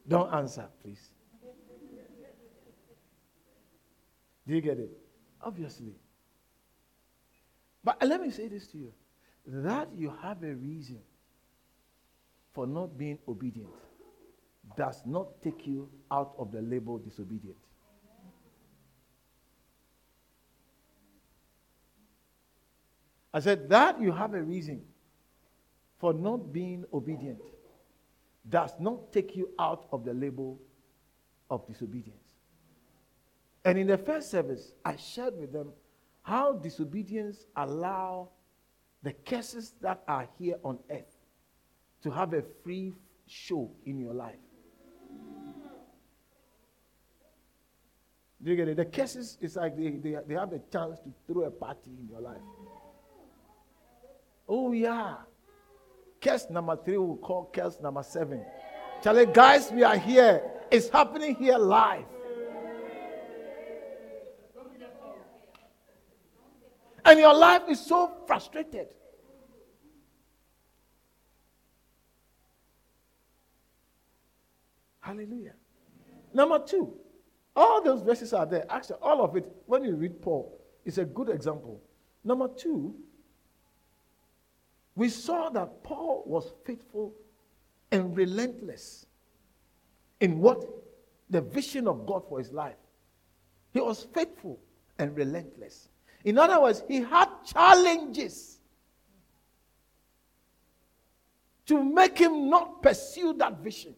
[0.09, 1.11] Don't answer, please.
[4.47, 4.91] Do you get it?
[5.43, 5.95] Obviously.
[7.83, 8.93] But let me say this to you
[9.47, 10.99] that you have a reason
[12.53, 13.71] for not being obedient
[14.77, 17.57] does not take you out of the label disobedient.
[23.33, 24.83] I said that you have a reason
[25.99, 27.39] for not being obedient
[28.49, 30.61] does not take you out of the label
[31.51, 32.35] of disobedience.
[33.65, 35.73] And in the first service, I shared with them
[36.23, 38.29] how disobedience allow
[39.03, 41.17] the curses that are here on earth
[42.03, 42.95] to have a free
[43.27, 44.37] show in your life.
[48.43, 48.77] Do you get it?
[48.77, 52.09] The curses is like they, they, they have a chance to throw a party in
[52.09, 52.41] your life.
[54.49, 55.17] Oh, yeah.
[56.27, 58.45] Curse number three will call curse number seven.
[59.01, 60.43] Charlie, guys, we are here.
[60.73, 62.05] It's happening here live.
[67.05, 68.89] And your life is so frustrated.
[74.99, 75.55] Hallelujah.
[76.35, 76.93] Number two,
[77.55, 78.67] all those verses are there.
[78.69, 81.81] Actually, all of it, when you read Paul, is a good example.
[82.25, 82.97] Number two,
[84.97, 87.15] we saw that Paul was faithful
[87.93, 89.07] and relentless
[90.21, 90.65] in what
[91.29, 92.77] the vision of God for his life.
[93.73, 94.59] He was faithful
[94.99, 95.91] and relentless.
[96.25, 98.59] In other words, he had challenges
[101.67, 103.95] to make him not pursue that vision.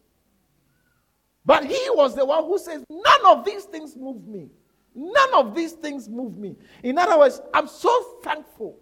[1.45, 4.49] But he was the one who says, None of these things move me.
[4.93, 6.57] None of these things move me.
[6.83, 8.77] In other words, I'm so thankful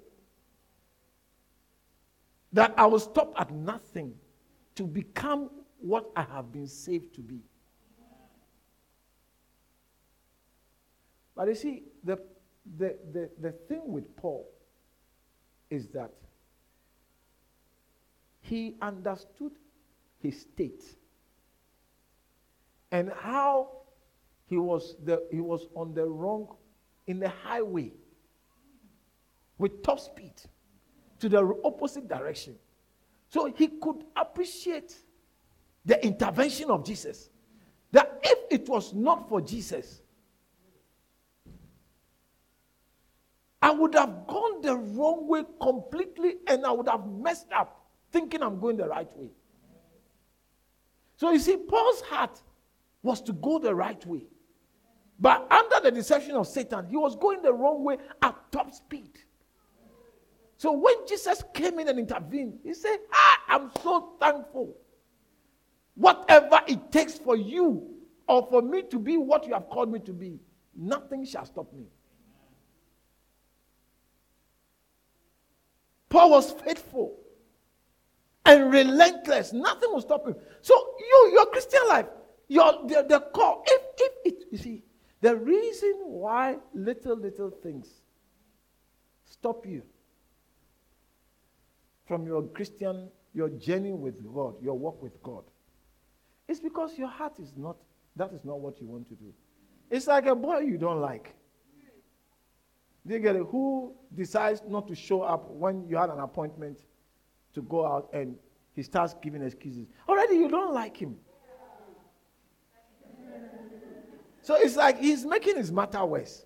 [2.58, 4.16] that I will stop at nothing
[4.74, 7.44] to become what I have been saved to be.
[11.36, 12.20] But you see, the,
[12.80, 14.50] the, the, the thing with Paul
[15.70, 16.10] is that
[18.42, 19.52] he understood
[20.18, 20.84] his state
[22.92, 23.82] and how
[24.48, 26.56] he was, the, he was on the wrong,
[27.06, 27.92] in the highway
[29.60, 30.34] with top speed
[31.20, 32.56] to the opposite direction.
[33.30, 34.96] So he could appreciate
[35.86, 37.30] the intervention of Jesus.
[37.92, 40.02] That if it was not for Jesus,
[43.62, 48.42] I would have gone the wrong way completely and I would have messed up thinking
[48.42, 49.30] I'm going the right way.
[51.18, 52.42] So you see, Paul's heart
[53.02, 54.24] was to go the right way.
[55.20, 59.18] But under the deception of Satan, he was going the wrong way at top speed.
[60.58, 64.76] So when Jesus came in and intervened, he said, ah, I'm so thankful.
[65.94, 67.96] Whatever it takes for you
[68.28, 70.40] or for me to be what you have called me to be,
[70.76, 71.86] nothing shall stop me.
[76.10, 77.18] Paul was faithful
[78.46, 79.54] and relentless.
[79.54, 80.36] Nothing will stop him.
[80.62, 82.08] So you, your Christian life,
[82.48, 84.84] your the, the core, if, if it, you see,
[85.22, 87.90] the reason why little, little things
[89.26, 89.84] stop you
[92.08, 95.44] from your Christian, your journey with God, your walk with God,
[96.48, 97.76] it's because your heart is not,
[98.16, 99.34] that is not what you want to do.
[99.92, 101.36] It's like a boy you don't like.
[103.06, 103.46] Do you get it?
[103.52, 106.80] Who decides not to show up when you had an appointment
[107.54, 108.36] to go out and
[108.74, 109.88] he starts giving excuses?
[110.08, 111.16] Already you don't like him.
[114.42, 116.46] So it's like he's making his matter worse.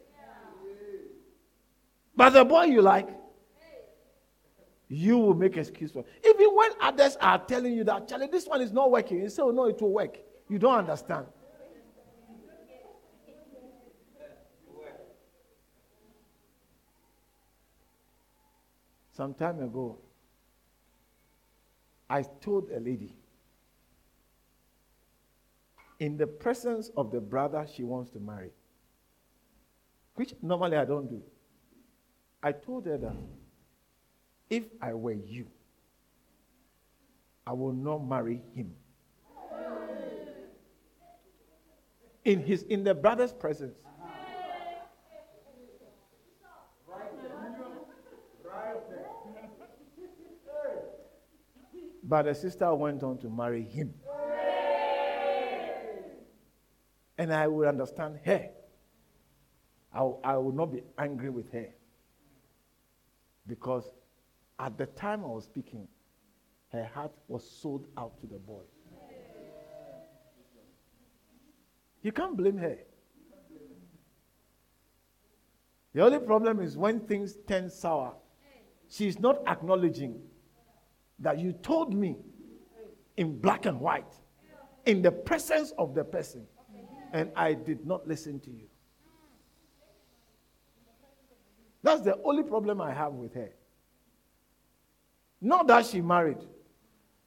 [2.15, 3.07] But the boy you like,
[4.91, 6.03] you will make excuse for.
[6.25, 9.41] Even when others are telling you that, Charlie, this one is not working, you say,
[9.41, 10.17] oh, no, it will work.
[10.49, 11.27] You don't understand.
[19.13, 19.97] Some time ago,
[22.09, 23.15] I told a lady,
[25.99, 28.49] in the presence of the brother she wants to marry,
[30.15, 31.21] which normally I don't do.
[32.43, 33.15] I told her that
[34.51, 35.47] if I were you,
[37.47, 38.75] I will not marry him.
[42.25, 43.77] In his in the brother's presence.
[52.03, 53.93] But the sister went on to marry him.
[57.17, 58.49] And I would understand her.
[59.93, 61.69] I, I would not be angry with her.
[63.47, 63.89] Because
[64.61, 65.87] at the time I was speaking,
[66.71, 68.61] her heart was sold out to the boy.
[72.03, 72.77] You can't blame her.
[75.93, 78.13] The only problem is when things turn sour,
[78.87, 80.21] she's not acknowledging
[81.19, 82.17] that you told me
[83.17, 84.13] in black and white,
[84.85, 86.45] in the presence of the person,
[87.13, 88.67] and I did not listen to you.
[91.83, 93.51] That's the only problem I have with her.
[95.41, 96.37] Not that she married,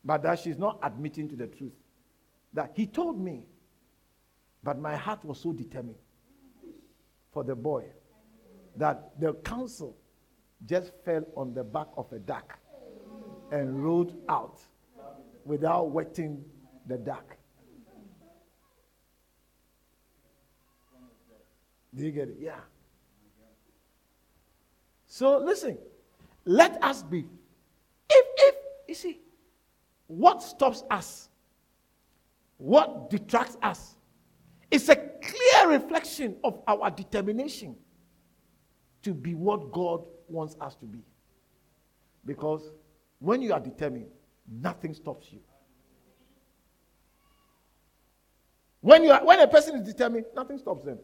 [0.04, 1.72] but that she's not admitting to the truth.
[2.52, 3.46] That he told me,
[4.62, 5.98] but my heart was so determined
[7.32, 7.84] for the boy
[8.76, 9.96] that the counsel
[10.66, 12.58] just fell on the back of a duck
[13.50, 14.60] and rode out
[15.44, 16.44] without wetting
[16.86, 17.36] the duck.
[21.94, 22.36] Do you get it?
[22.40, 22.60] Yeah.
[25.06, 25.78] So listen,
[26.44, 27.26] let us be.
[28.86, 29.20] You see,
[30.06, 31.28] what stops us,
[32.58, 33.96] what detracts us,
[34.70, 37.76] is a clear reflection of our determination
[39.02, 41.00] to be what God wants us to be.
[42.26, 42.72] Because
[43.18, 44.06] when you are determined,
[44.50, 45.40] nothing stops you.
[48.80, 50.98] When, you are, when a person is determined, nothing stops them.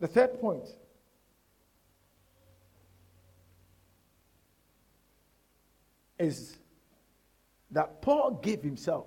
[0.00, 0.68] The third point
[6.18, 6.58] is
[7.70, 9.06] that Paul gave himself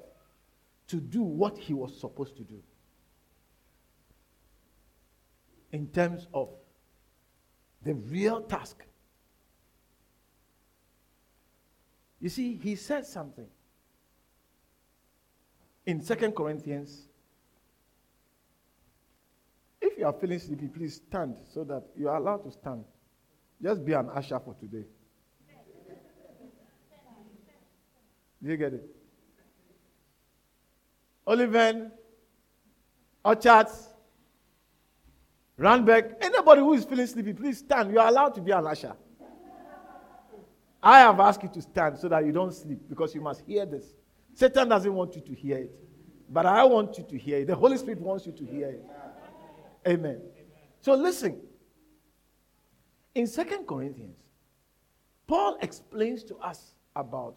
[0.87, 2.61] to do what he was supposed to do
[5.71, 6.49] in terms of
[7.83, 8.83] the real task.
[12.19, 13.47] You see, he said something
[15.85, 17.07] in Second Corinthians.
[19.81, 22.83] If you are feeling sleepy, please stand so that you are allowed to stand.
[23.61, 24.85] Just be an usher for today.
[28.43, 28.85] Do you get it?
[31.27, 31.91] Oliven,
[33.23, 33.89] Orchards,
[35.57, 37.91] Randburg, anybody who is feeling sleepy, please stand.
[37.91, 38.95] You are allowed to be an usher.
[40.81, 43.67] I have asked you to stand so that you don't sleep because you must hear
[43.67, 43.93] this.
[44.33, 45.71] Satan doesn't want you to hear it,
[46.29, 47.47] but I want you to hear it.
[47.47, 48.83] The Holy Spirit wants you to hear it.
[49.87, 50.21] Amen.
[50.79, 51.39] So listen.
[53.13, 54.17] In Second Corinthians,
[55.27, 57.35] Paul explains to us about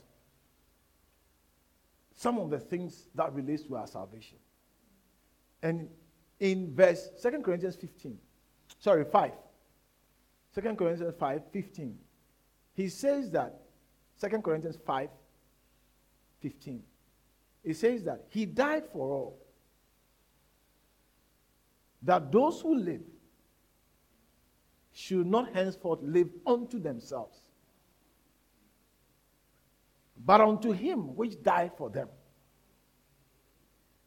[2.14, 4.38] some of the things that relates to our salvation.
[5.62, 5.88] And
[6.40, 8.18] in verse 2 Corinthians 15,
[8.78, 9.32] sorry, 5,
[10.54, 11.98] 2 Corinthians 5, 15,
[12.74, 13.60] he says that,
[14.20, 15.08] 2 Corinthians 5,
[16.40, 16.82] 15,
[17.64, 19.38] he says that he died for all,
[22.02, 23.00] that those who live
[24.92, 27.38] should not henceforth live unto themselves,
[30.24, 32.08] but unto him which died for them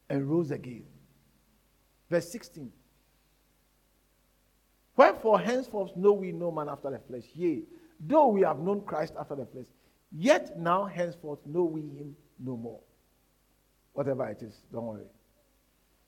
[0.09, 0.83] and rose again.
[2.09, 2.71] Verse 16.
[4.95, 7.25] Wherefore henceforth know we no man after the flesh.
[7.33, 7.63] Yea,
[7.99, 9.67] though we have known Christ after the flesh,
[10.11, 12.79] yet now henceforth know we him no more.
[13.93, 15.05] Whatever it is, don't worry.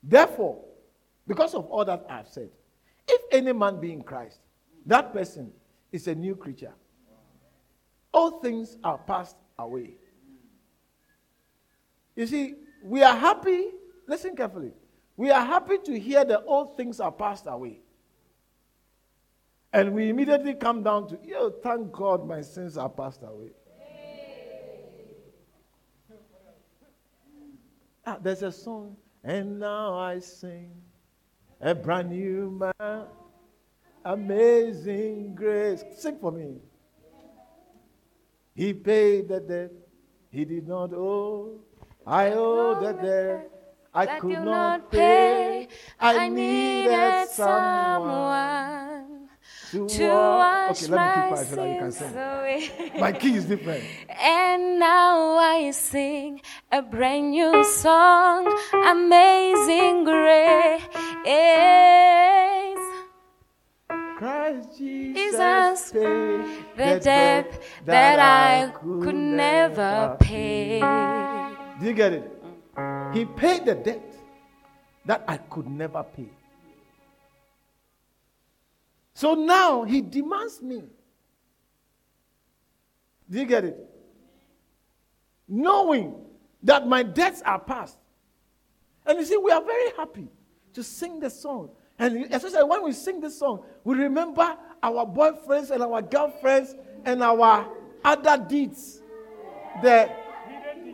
[0.02, 0.64] Therefore,
[1.26, 2.50] because of all that I've said,
[3.06, 4.40] if any man be in Christ,
[4.86, 5.52] that person
[5.92, 6.72] is a new creature.
[8.12, 9.94] All things are passed away.
[12.16, 13.68] You see, we are happy,
[14.06, 14.72] listen carefully.
[15.16, 17.80] We are happy to hear that all things are passed away.
[19.72, 23.50] And we immediately come down to, yo, thank God my sins are passed away.
[28.06, 30.72] Ah, there's a song, and now I sing
[31.60, 33.04] a brand new man,
[34.04, 35.84] amazing grace.
[35.96, 36.56] Sing for me.
[38.54, 39.70] He paid the debt
[40.30, 41.60] he did not owe.
[42.06, 43.50] I owe the debt
[43.92, 45.66] I could not pay.
[45.98, 48.80] I needed someone
[49.72, 53.00] to, to wash okay, me keep quiet so that you can sing.
[53.00, 53.84] My key is different.
[54.20, 56.40] And now I sing
[56.70, 60.82] a brand new song, Amazing Grace.
[64.50, 70.80] Christ Jesus paid the debt that I could never pay.
[71.78, 72.30] Do you get it?
[73.12, 74.14] He paid the debt
[75.06, 76.30] that I could never pay.
[79.14, 80.82] So now he demands me.
[83.30, 83.90] Do you get it?
[85.50, 86.14] knowing
[86.62, 87.98] that my debts are past.
[89.04, 90.28] And you see, we are very happy
[90.74, 91.70] to sing the song.
[92.00, 96.74] And especially when we sing this song, we remember our boyfriends and our girlfriends
[97.04, 97.68] and our
[98.02, 99.02] other deeds,
[99.82, 100.10] the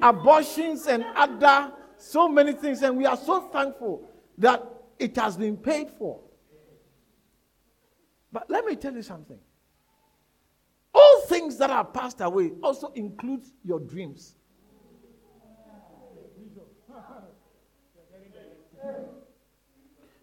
[0.03, 2.83] abortions and other so many things.
[2.83, 6.21] And we are so thankful that it has been paid for.
[8.33, 9.39] But let me tell you something.
[10.93, 14.35] All things that are passed away also includes your dreams.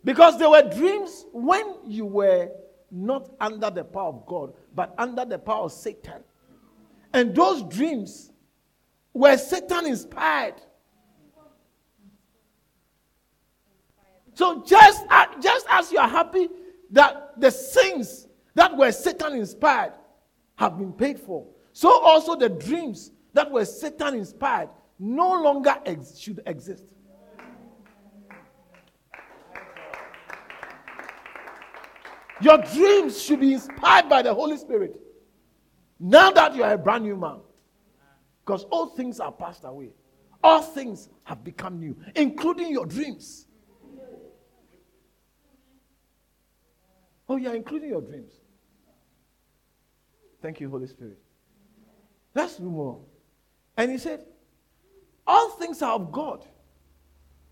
[0.04, 2.50] Because there were dreams when you were
[2.92, 6.24] not under the power of God, but under the power of Satan.
[7.14, 8.32] And those dreams
[9.14, 10.56] were Satan inspired.
[14.34, 15.04] So just,
[15.42, 16.50] just as you are happy
[16.92, 19.94] that the sins that were Satan inspired
[20.56, 26.18] have been paid for, so also the dreams that were Satan inspired no longer ex-
[26.18, 26.84] should exist.
[32.42, 35.00] Your dreams should be inspired by the Holy Spirit.
[36.00, 37.40] Now that you are a brand new man.
[38.46, 39.90] Because all things are passed away.
[40.44, 43.46] All things have become new, including your dreams.
[47.30, 48.34] Oh, yeah, including your dreams.
[50.42, 51.18] Thank you, Holy Spirit.
[52.36, 53.00] Let's move on.
[53.78, 54.26] And he said,
[55.26, 56.46] All things are of God,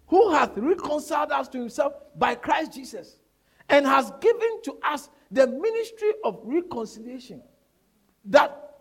[0.08, 3.21] who hath reconciled us to himself by Christ Jesus,
[3.70, 7.42] and has given to us the ministry of reconciliation.
[8.26, 8.72] That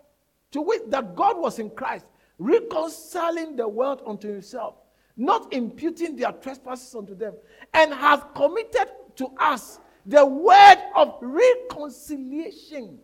[0.51, 2.05] to wit, that God was in Christ,
[2.37, 4.75] reconciling the world unto himself,
[5.15, 7.33] not imputing their trespasses unto them,
[7.73, 12.99] and has committed to us the word of reconciliation.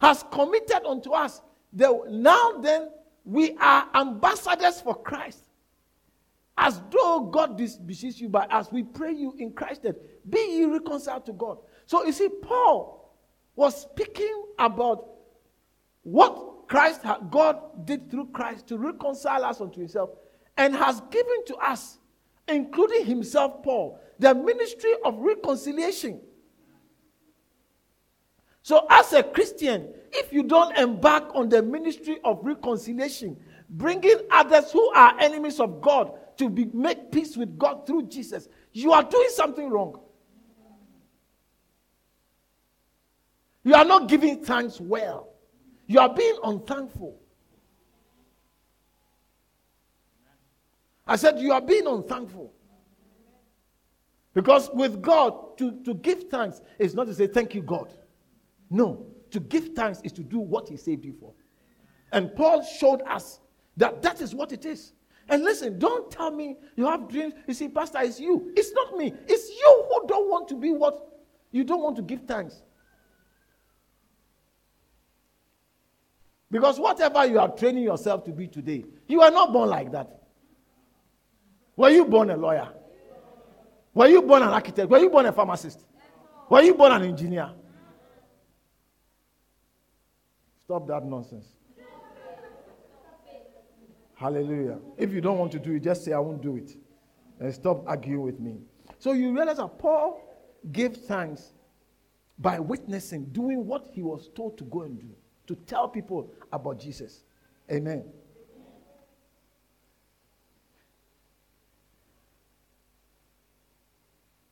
[0.00, 1.42] Has committed unto us.
[1.74, 2.88] The, now then,
[3.24, 5.44] we are ambassadors for Christ.
[6.62, 9.96] As though God beseeches you by us, we pray you in Christ that
[10.30, 11.56] be ye reconciled to God.
[11.86, 13.16] So you see, Paul
[13.56, 15.08] was speaking about
[16.02, 17.00] what Christ,
[17.30, 20.10] God did through Christ to reconcile us unto himself
[20.58, 21.98] and has given to us,
[22.46, 26.20] including himself, Paul, the ministry of reconciliation.
[28.62, 33.38] So, as a Christian, if you don't embark on the ministry of reconciliation,
[33.70, 38.48] bringing others who are enemies of God to be, make peace with God through Jesus,
[38.72, 40.00] you are doing something wrong.
[43.62, 45.34] You are not giving thanks well.
[45.86, 47.20] You are being unthankful.
[51.06, 52.54] I said, You are being unthankful.
[54.32, 57.92] Because with God, to, to give thanks is not to say, Thank you, God.
[58.70, 61.34] No, to give thanks is to do what He saved you for.
[62.12, 63.40] And Paul showed us
[63.76, 64.94] that that is what it is.
[65.30, 67.34] And listen, don't tell me you have dreams.
[67.46, 68.52] You see, Pastor, it's you.
[68.56, 69.14] It's not me.
[69.28, 71.06] It's you who don't want to be what
[71.52, 72.62] you don't want to give thanks.
[76.50, 80.20] Because whatever you are training yourself to be today, you are not born like that.
[81.76, 82.68] Were you born a lawyer?
[83.94, 84.90] Were you born an architect?
[84.90, 85.86] Were you born a pharmacist?
[86.48, 87.52] Were you born an engineer?
[90.64, 91.46] Stop that nonsense.
[94.20, 94.76] Hallelujah.
[94.98, 96.76] If you don't want to do it, just say, I won't do it.
[97.38, 98.58] And stop arguing with me.
[98.98, 100.20] So you realize that Paul
[100.72, 101.54] gave thanks
[102.38, 105.08] by witnessing, doing what he was told to go and do,
[105.46, 107.24] to tell people about Jesus.
[107.72, 108.04] Amen.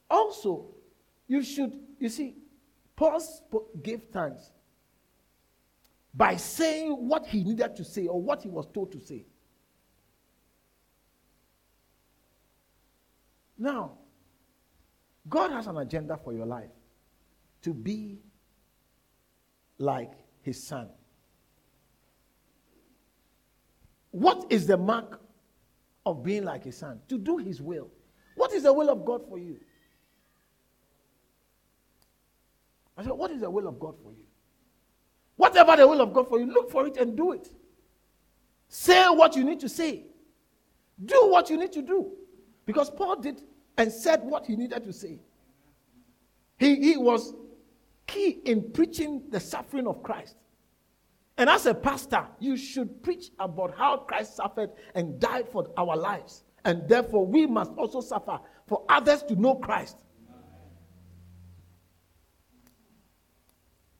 [0.08, 0.68] Also,
[1.26, 2.36] you should, you see,
[2.96, 3.20] Paul
[3.82, 4.50] gave thanks
[6.14, 9.26] by saying what he needed to say or what he was told to say.
[13.58, 13.92] Now,
[15.28, 16.70] God has an agenda for your life
[17.62, 18.20] to be
[19.78, 20.88] like his son.
[24.10, 25.20] What is the mark
[26.06, 27.00] of being like his son?
[27.08, 27.90] To do his will.
[28.36, 29.58] What is the will of God for you?
[32.96, 34.24] I said, What is the will of God for you?
[35.36, 37.48] Whatever the will of God for you, look for it and do it.
[38.68, 40.04] Say what you need to say.
[41.04, 42.17] Do what you need to do.
[42.68, 43.40] Because Paul did
[43.78, 45.20] and said what he needed to say.
[46.58, 47.32] He, he was
[48.06, 50.36] key in preaching the suffering of Christ.
[51.38, 55.96] And as a pastor, you should preach about how Christ suffered and died for our
[55.96, 56.44] lives.
[56.66, 59.96] And therefore, we must also suffer for others to know Christ.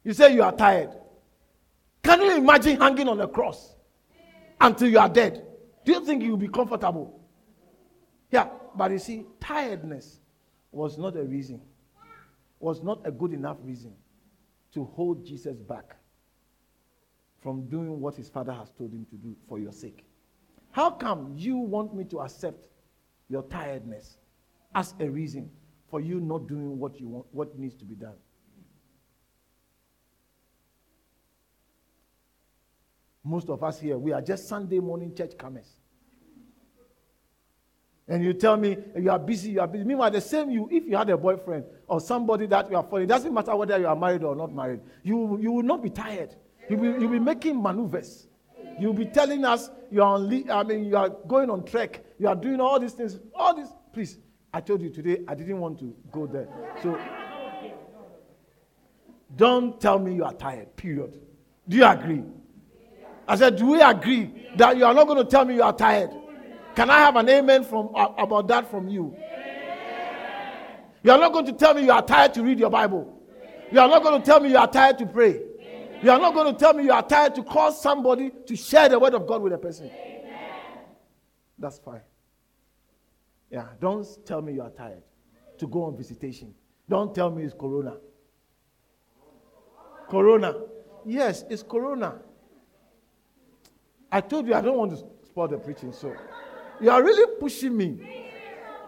[0.05, 0.91] You say you are tired.
[2.03, 3.77] Can you imagine hanging on a cross
[4.61, 5.47] until you are dead?
[5.87, 7.19] Do you think you'll be comfortable?
[8.31, 10.21] Yeah, but you see, tiredness
[10.73, 11.61] was not a reason,
[12.61, 13.93] was not a good enough reason
[14.75, 15.97] to hold Jesus back
[17.43, 20.05] from doing what his father has told him to do for your sake.
[20.73, 22.69] How come you want me to accept
[23.29, 24.19] your tiredness
[24.75, 25.51] as a reason
[25.91, 28.17] for you not doing what you want, what needs to be done?
[33.25, 35.78] Most of us here, we are just Sunday morning church comers.
[38.09, 39.85] And you tell me you are busy, you are busy.
[39.85, 43.05] Meanwhile, the same you, if you had a boyfriend or somebody that you are following,
[43.05, 45.91] it doesn't matter whether you are married or not married, you, you will not be
[45.91, 46.35] tired.
[46.71, 48.29] You'll be, you'll be making maneuvers.
[48.81, 52.05] You'll be telling us you are on, I mean, you are going on trek.
[52.19, 53.19] You are doing all these things.
[53.35, 54.19] All this, please.
[54.53, 56.49] I told you today I didn't want to go there.
[56.83, 56.99] So
[59.37, 61.21] don't tell me you are tired, period.
[61.69, 62.23] Do you agree?
[63.27, 65.75] I said, do we agree that you are not going to tell me you are
[65.75, 66.11] tired?
[66.79, 69.17] Can I have an amen from uh, about that from you?
[71.03, 73.21] You are not going to tell me you are tired to read your Bible.
[73.73, 75.43] You are not going to tell me you are tired to pray.
[76.01, 78.89] You are not going to tell me you are tired to call somebody to share
[78.89, 79.91] the word of God with a person.
[81.59, 82.03] That's fine.
[83.51, 85.03] Yeah, don't tell me you are tired
[85.59, 86.55] to go on visitation.
[86.89, 87.97] Don't tell me it's corona.
[90.09, 90.55] Corona.
[91.05, 92.21] Yes, it's corona.
[94.13, 96.15] I told you I don't want to spoil the preaching, so
[96.81, 97.99] you are really pushing me.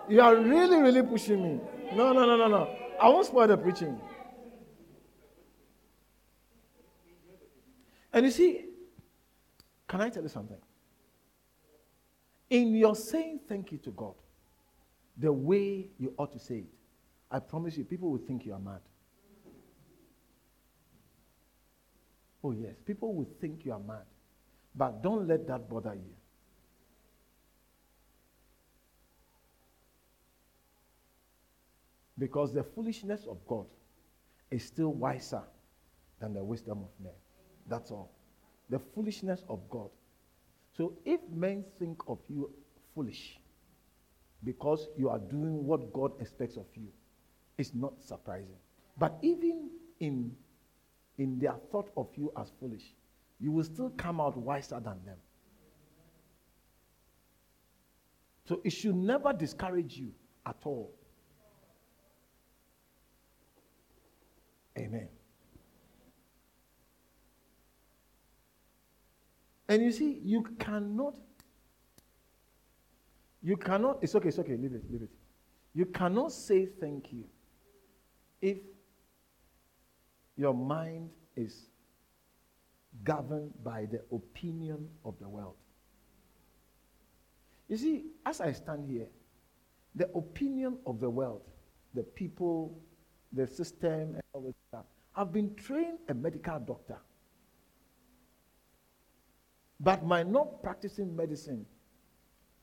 [0.09, 1.61] You are really, really pushing me.
[1.95, 2.77] No, no, no, no, no.
[3.01, 3.99] I won't spoil the preaching.
[8.13, 8.67] And you see,
[9.87, 10.57] can I tell you something?
[12.51, 14.15] In your saying thank you to God,
[15.17, 16.75] the way you ought to say it,
[17.31, 18.81] I promise you, people will think you are mad.
[22.43, 24.05] Oh, yes, people will think you are mad.
[24.75, 26.15] But don't let that bother you.
[32.21, 33.65] Because the foolishness of God
[34.51, 35.43] is still wiser
[36.21, 37.15] than the wisdom of men.
[37.67, 38.13] That's all.
[38.69, 39.89] The foolishness of God.
[40.77, 42.51] So if men think of you
[42.95, 43.41] foolish
[44.45, 46.89] because you are doing what God expects of you,
[47.57, 48.59] it's not surprising.
[48.99, 50.33] But even in,
[51.17, 52.95] in their thought of you as foolish,
[53.41, 55.17] you will still come out wiser than them.
[58.47, 60.13] So it should never discourage you
[60.45, 60.93] at all.
[64.81, 65.09] Amen.
[69.69, 71.17] And you see, you cannot,
[73.43, 75.11] you cannot, it's okay, it's okay, leave it, leave it.
[75.75, 77.25] You cannot say thank you
[78.43, 78.59] if
[80.37, 81.67] your mind is
[83.05, 85.55] governed by the opinion of the world.
[87.69, 89.07] You see, as I stand here,
[89.95, 91.43] the opinion of the world,
[91.95, 92.77] the people,
[93.33, 96.99] the system, and all that, I've been trained a medical doctor.
[99.79, 101.65] But my not practicing medicine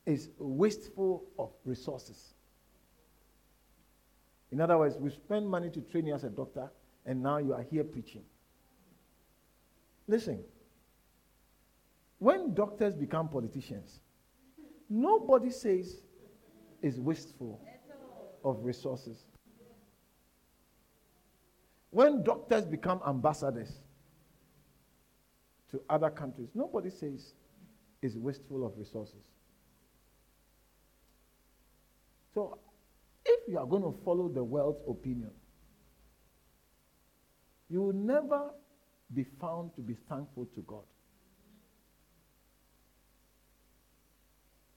[0.05, 2.34] is wasteful of resources.
[4.51, 6.72] In other words, we spend money to train you as a doctor,
[7.05, 8.24] and now you are here preaching.
[10.07, 10.43] Listen,
[12.20, 13.99] when doctors become politicians,
[14.89, 16.01] nobody says
[16.82, 17.59] it's wasteful
[18.43, 19.26] of resources.
[21.89, 23.71] When doctors become ambassadors
[25.71, 27.33] to other countries, nobody says
[28.01, 29.23] it's wasteful of resources.
[32.33, 32.59] So,
[33.25, 35.31] if you are going to follow the world's opinion,
[37.69, 38.51] you will never
[39.13, 40.83] be found to be thankful to God.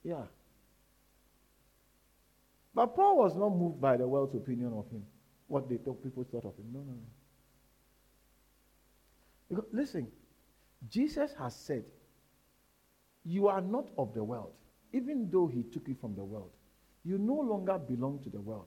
[0.03, 0.23] Yeah.
[2.75, 5.05] But Paul was not moved by the world's opinion of him,
[5.51, 6.67] what they thought people thought of him.
[6.73, 7.09] No, no, no.
[9.49, 10.07] Because, listen,
[10.89, 11.85] Jesus has said,
[13.25, 14.53] You are not of the world,
[14.93, 16.51] even though he took you from the world.
[17.05, 18.67] You no longer belong to the world.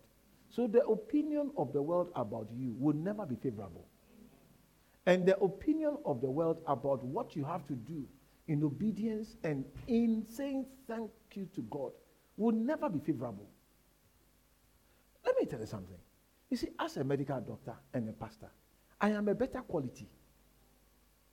[0.49, 3.87] So the opinion of the world about you will never be favorable.
[5.05, 8.05] And the opinion of the world about what you have to do
[8.47, 11.91] in obedience and in saying thank you to God
[12.37, 13.49] will never be favorable.
[15.25, 15.97] Let me tell you something.
[16.53, 18.51] You see, as a medical doctor and a pastor,
[19.01, 20.07] I am a better quality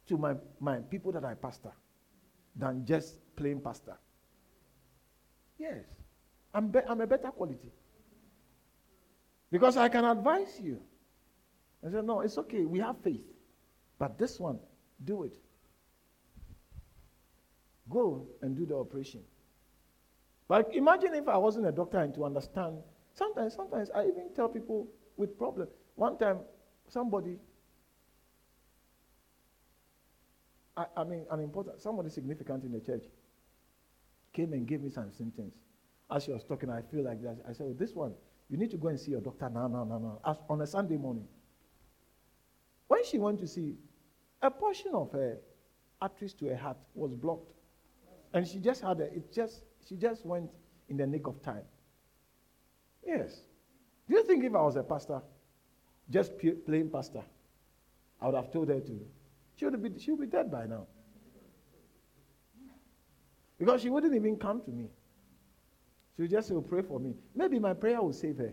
[0.07, 1.73] to my, my people that I pastor
[2.57, 3.99] than just plain pastor.
[5.59, 5.85] Yes,
[6.55, 7.71] I'm, be- I'm a better quality.
[9.53, 10.81] Because I can advise you.
[11.87, 12.65] I said, no, it's okay.
[12.65, 13.27] We have faith.
[13.99, 14.59] But this one,
[15.05, 15.37] do it.
[17.91, 19.21] Go and do the operation.
[20.49, 22.79] But imagine if I wasn't a doctor and to understand.
[23.13, 24.89] Sometimes, sometimes I even tell people
[25.21, 25.69] with problem.
[25.95, 26.39] One time,
[26.89, 27.37] somebody,
[30.77, 33.05] I, I mean, an important, somebody significant in the church
[34.33, 35.53] came and gave me some symptoms.
[36.11, 37.37] As she was talking, I feel like that.
[37.49, 38.15] I said, oh, this one,
[38.49, 40.67] you need to go and see your doctor now, now, now, now, as on a
[40.67, 41.29] Sunday morning.
[42.89, 43.77] When she went to see,
[44.43, 45.37] a portion of her
[46.01, 47.53] arteries to her heart was blocked.
[48.33, 50.51] And she just had a, it just, she just went
[50.89, 51.63] in the nick of time.
[53.07, 53.43] Yes.
[54.11, 55.23] Do you think if I was a pastor,
[56.11, 56.33] just
[56.67, 57.23] plain pastor,
[58.21, 59.01] I would have told her to,
[59.55, 60.89] she would be, she would be dead by now.
[63.57, 64.89] Because she wouldn't even come to me.
[66.17, 67.15] She would just say, oh, pray for me.
[67.37, 68.53] Maybe my prayer will save her.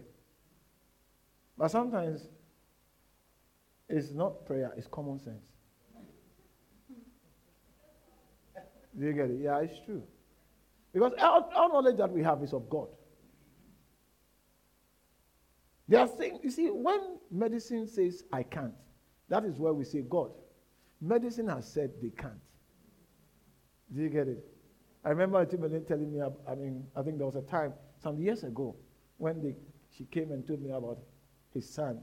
[1.57, 2.27] But sometimes
[3.89, 5.41] it's not prayer, it's common sense.
[8.99, 9.39] Do you get it?
[9.41, 10.03] Yeah, it's true.
[10.93, 12.89] Because our, our knowledge that we have is of God.
[15.87, 18.73] There are things, you see, when medicine says, I can't,
[19.29, 20.31] that is where we say, God,
[21.01, 22.39] medicine has said they can't.
[23.93, 24.43] Do you get it?
[25.05, 28.43] I remember Timberlake telling me, I mean, I think there was a time some years
[28.43, 28.75] ago
[29.17, 29.55] when they,
[29.95, 30.99] she came and told me about
[31.53, 32.01] his son.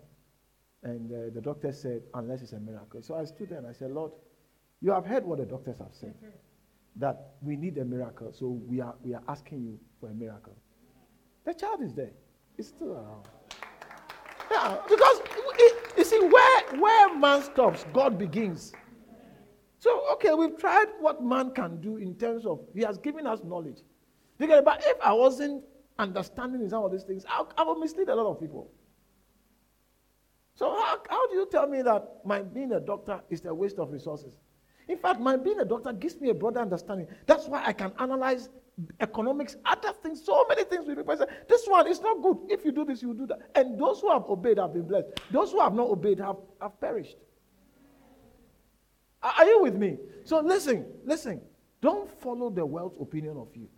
[0.82, 3.02] And uh, the doctor said, unless it's a miracle.
[3.02, 4.12] So I stood there and I said, Lord,
[4.80, 6.14] you have heard what the doctors have said
[6.96, 8.32] that we need a miracle.
[8.32, 10.56] So we are, we are asking you for a miracle.
[11.44, 12.12] The child is there.
[12.56, 13.26] It's still around.
[14.54, 15.20] Yeah, because
[15.58, 18.72] it, you see, where, where man stops, God begins.
[19.80, 23.40] So, okay, we've tried what man can do in terms of, he has given us
[23.44, 23.78] knowledge.
[24.38, 25.64] But if I wasn't
[25.98, 28.70] understanding some of these things, I, I would mislead a lot of people.
[30.54, 33.78] So, how, how do you tell me that my being a doctor is a waste
[33.78, 34.36] of resources?
[34.86, 37.08] In fact, my being a doctor gives me a broader understanding.
[37.26, 38.50] That's why I can analyze
[39.00, 41.26] economics, other things, so many things with people.
[41.48, 42.38] This one is not good.
[42.48, 43.50] If you do this, you do that.
[43.54, 45.08] And those who have obeyed have been blessed.
[45.30, 47.16] Those who have not obeyed have, have perished.
[49.22, 49.96] Are you with me?
[50.24, 51.40] So listen, listen.
[51.80, 53.68] Don't follow the world's opinion of you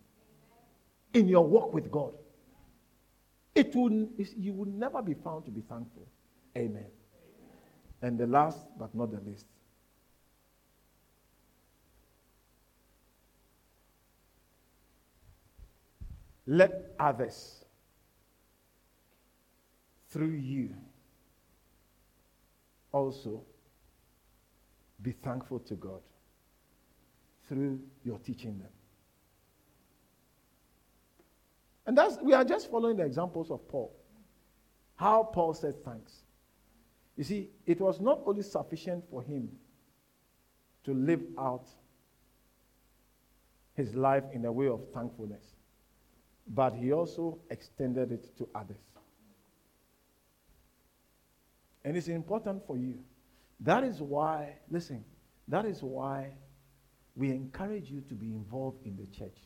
[1.13, 2.13] in your walk with God.
[3.55, 6.07] It will, you will never be found to be thankful.
[6.57, 6.85] Amen.
[8.01, 9.45] And the last but not the least,
[16.47, 17.65] Let others,
[20.09, 20.73] through you,
[22.93, 23.43] also
[25.01, 25.99] be thankful to God
[27.49, 28.69] through your teaching them.
[31.85, 33.93] And that's we are just following the examples of Paul.
[34.95, 36.13] How Paul said thanks.
[37.17, 39.49] You see, it was not only sufficient for him
[40.85, 41.65] to live out
[43.73, 45.56] his life in a way of thankfulness
[46.49, 48.77] but he also extended it to others.
[51.83, 52.99] And it's important for you.
[53.59, 55.03] That is why, listen,
[55.47, 56.31] that is why
[57.15, 59.37] we encourage you to be involved in the church.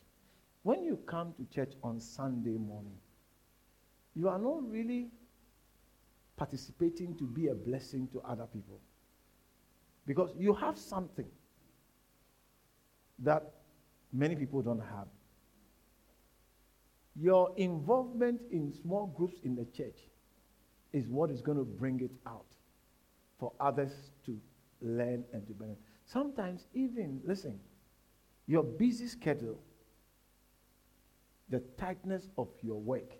[0.64, 2.98] When you come to church on Sunday morning,
[4.16, 5.10] you are not really
[6.36, 8.80] participating to be a blessing to other people.
[10.06, 11.30] Because you have something
[13.20, 13.54] that
[14.12, 15.08] many people don't have.
[17.16, 20.00] Your involvement in small groups in the church
[20.94, 22.46] is what is going to bring it out
[23.40, 23.92] for others
[24.26, 24.38] to
[24.82, 25.82] learn and to benefit.
[26.06, 27.60] Sometimes, even, listen,
[28.48, 29.60] your busy schedule,
[31.50, 33.14] the tightness of your work,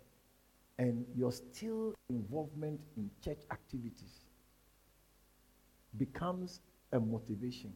[0.78, 4.26] and your still involvement in church activities
[5.98, 6.62] becomes
[6.94, 7.74] a motivation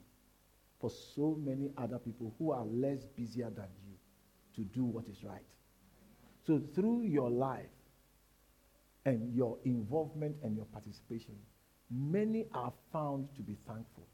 [0.79, 3.93] for so many other people who are less busier than you
[4.55, 5.45] to do what is right.
[6.45, 7.65] So through your life
[9.05, 11.35] and your involvement and your participation,
[11.89, 14.07] many are found to be thankful.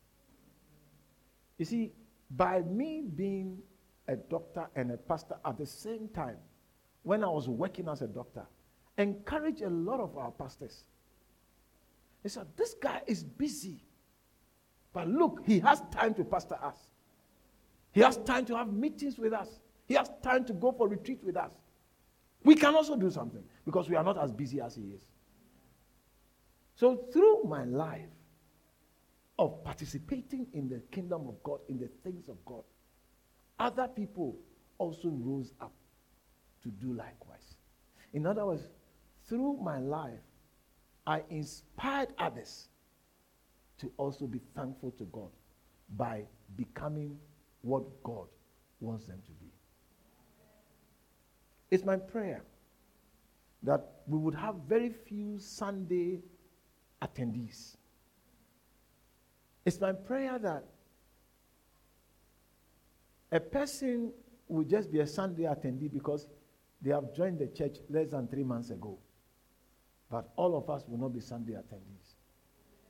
[1.58, 1.92] You see,
[2.32, 3.60] by me being
[4.08, 6.38] a doctor and a pastor at the same time,
[7.04, 8.46] when I was working as a doctor,
[8.98, 10.86] encourage a lot of our pastors.
[12.24, 13.84] They said, This guy is busy.
[14.94, 16.78] But look, he has time to pastor us.
[17.94, 19.60] He has time to have meetings with us.
[19.88, 21.52] He has time to go for retreat with us.
[22.44, 25.02] We can also do something because we are not as busy as he is.
[26.76, 28.10] So, through my life
[29.38, 32.64] of participating in the kingdom of God, in the things of God,
[33.60, 34.38] other people
[34.78, 35.74] also rose up
[36.64, 37.56] to do likewise.
[38.14, 38.64] In other words,
[39.28, 40.20] through my life,
[41.06, 42.68] I inspired others
[43.80, 45.30] to also be thankful to God
[45.98, 46.24] by
[46.56, 47.18] becoming
[47.62, 48.28] what God
[48.80, 49.51] wants them to be.
[51.72, 52.44] It's my prayer
[53.64, 56.20] that we would have very few Sunday
[57.02, 57.78] attendees.
[59.66, 60.66] It's my prayer that
[63.32, 64.12] a person
[64.50, 66.28] will just be a Sunday attendee because
[66.82, 68.98] they have joined the church less than three months ago.
[70.10, 72.16] But all of us will not be Sunday attendees.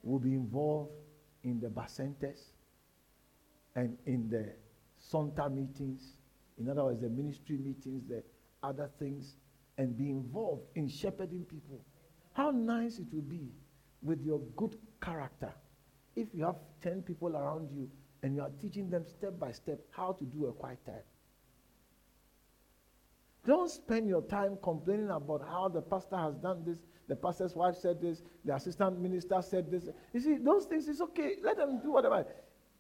[0.01, 0.91] We'll be involved
[1.43, 2.53] in the bacentas
[3.75, 4.53] and in the
[5.11, 6.17] Sonta meetings.
[6.57, 8.23] In other words, the ministry meetings, the
[8.63, 9.35] other things,
[9.77, 11.83] and be involved in shepherding people.
[12.33, 13.49] How nice it will be
[14.01, 15.53] with your good character
[16.15, 17.89] if you have 10 people around you
[18.23, 21.03] and you are teaching them step by step how to do a quiet time.
[23.45, 27.75] Don't spend your time complaining about how the pastor has done this, the pastor's wife
[27.75, 29.89] said this, the assistant minister said this.
[30.13, 31.37] You see, those things is okay.
[31.43, 32.25] Let them do whatever.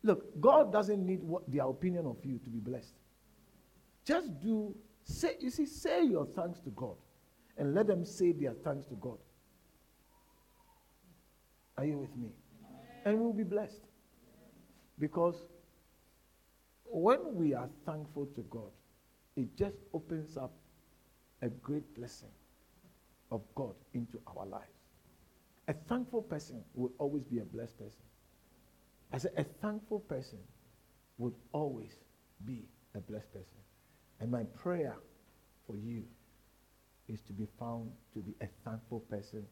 [0.03, 2.93] Look, God doesn't need what, their opinion of you to be blessed.
[4.05, 6.95] Just do, say, you see, say your thanks to God
[7.57, 9.17] and let them say their thanks to God.
[11.77, 12.29] Are you with me?
[13.05, 13.81] And we'll be blessed.
[14.99, 15.35] Because
[16.85, 18.71] when we are thankful to God,
[19.35, 20.51] it just opens up
[21.41, 22.29] a great blessing
[23.31, 24.65] of God into our lives.
[25.67, 28.03] A thankful person will always be a blessed person.
[29.13, 30.39] I said, a thankful person
[31.17, 31.91] would always
[32.45, 33.60] be a blessed person.
[34.21, 34.95] And my prayer
[35.65, 36.03] for you
[37.07, 39.43] is to be found to be a thankful person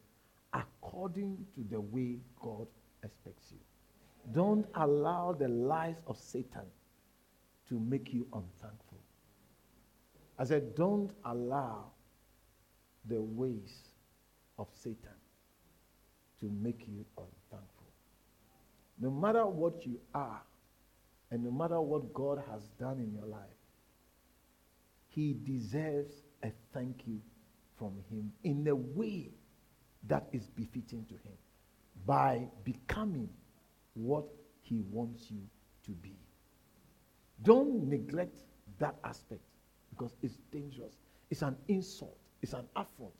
[0.54, 2.68] according to the way God
[3.02, 3.58] expects you.
[4.32, 6.66] Don't allow the lies of Satan
[7.68, 8.98] to make you unthankful.
[10.38, 11.86] I said, don't allow
[13.06, 13.88] the ways
[14.58, 15.18] of Satan
[16.40, 17.86] to make you unthankful.
[19.00, 20.42] No matter what you are,
[21.30, 23.59] and no matter what God has done in your life,
[25.10, 27.20] he deserves a thank you
[27.76, 29.30] from him in a way
[30.06, 31.36] that is befitting to him
[32.06, 33.28] by becoming
[33.94, 34.24] what
[34.62, 35.40] he wants you
[35.84, 36.16] to be.
[37.42, 38.36] Don't neglect
[38.78, 39.42] that aspect
[39.90, 40.94] because it's dangerous.
[41.30, 42.16] It's an insult.
[42.42, 43.14] It's an affront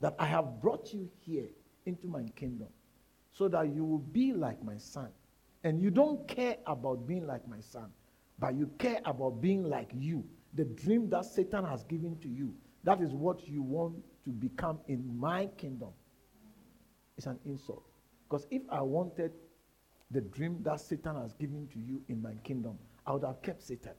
[0.00, 1.48] that I have brought you here
[1.86, 2.68] into my kingdom
[3.32, 5.08] so that you will be like my son.
[5.64, 7.90] And you don't care about being like my son,
[8.38, 10.24] but you care about being like you.
[10.54, 14.78] The dream that Satan has given to you, that is what you want to become
[14.88, 15.90] in my kingdom.
[17.16, 17.84] It's an insult.
[18.28, 19.32] Because if I wanted
[20.10, 23.62] the dream that Satan has given to you in my kingdom, I would have kept
[23.62, 23.92] Satan.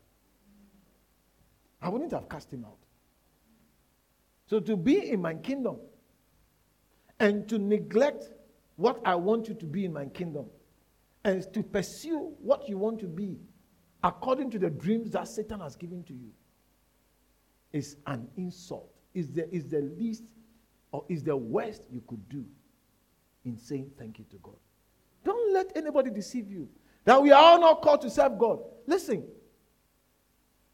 [1.82, 2.78] I wouldn't have cast him out.
[4.48, 5.78] So to be in my kingdom
[7.20, 8.30] and to neglect
[8.76, 10.46] what I want you to be in my kingdom
[11.24, 13.40] and to pursue what you want to be
[14.04, 16.32] according to the dreams that Satan has given to you
[17.76, 18.90] is an insult.
[19.14, 20.24] Is the, is the least
[20.92, 22.46] or is the worst you could do
[23.44, 24.56] in saying thank you to God.
[25.26, 26.70] Don't let anybody deceive you
[27.04, 28.60] that we are all not called to serve God.
[28.88, 29.26] Listen,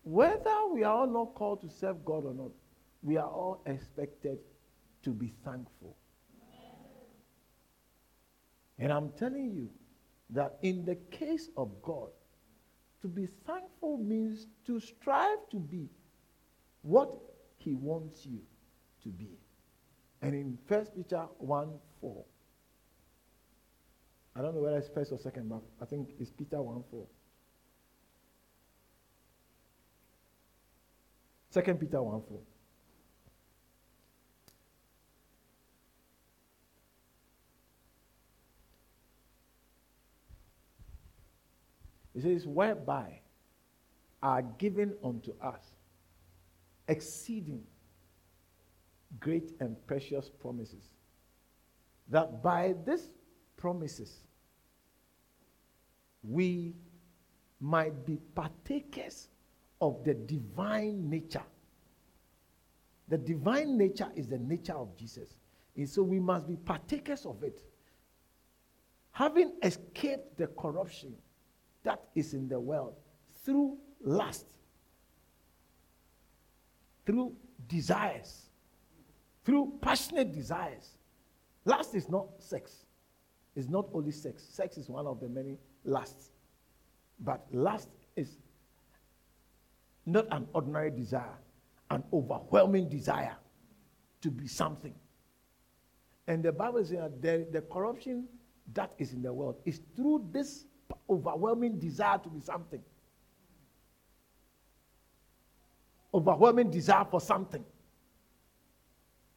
[0.03, 2.51] whether we are all not called to serve God or not,
[3.01, 4.37] we are all expected
[5.03, 5.97] to be thankful.
[8.77, 9.69] And I'm telling you
[10.31, 12.09] that in the case of God,
[13.01, 15.89] to be thankful means to strive to be
[16.81, 17.13] what
[17.57, 18.39] he wants you
[19.03, 19.29] to be.
[20.21, 21.69] And in First Peter 1
[21.99, 22.25] 4,
[24.35, 27.05] I don't know whether it's first or second, but I think it's Peter 1 4.
[31.49, 32.39] Second Peter 1 4.
[42.13, 43.21] It says, whereby
[44.21, 45.63] are given unto us
[46.91, 47.63] exceeding
[49.21, 50.83] great and precious promises,
[52.09, 53.09] that by these
[53.55, 54.27] promises
[56.21, 56.75] we
[57.61, 59.29] might be partakers
[59.79, 61.43] of the divine nature.
[63.07, 65.29] The divine nature is the nature of Jesus.
[65.77, 67.63] And so we must be partakers of it.
[69.11, 71.13] Having escaped the corruption
[71.83, 72.95] that is in the world
[73.45, 74.45] through lust,
[77.05, 77.33] through
[77.67, 78.49] desires,
[79.43, 80.97] through passionate desires.
[81.65, 82.85] Lust is not sex.
[83.55, 84.43] It's not only sex.
[84.43, 86.31] Sex is one of the many lusts.
[87.19, 88.37] But lust is
[90.05, 91.37] not an ordinary desire,
[91.89, 93.35] an overwhelming desire
[94.21, 94.93] to be something.
[96.27, 98.27] And the Bible says that the, the corruption
[98.73, 100.65] that is in the world is through this
[101.09, 102.81] overwhelming desire to be something.
[106.13, 107.63] Overwhelming desire for something.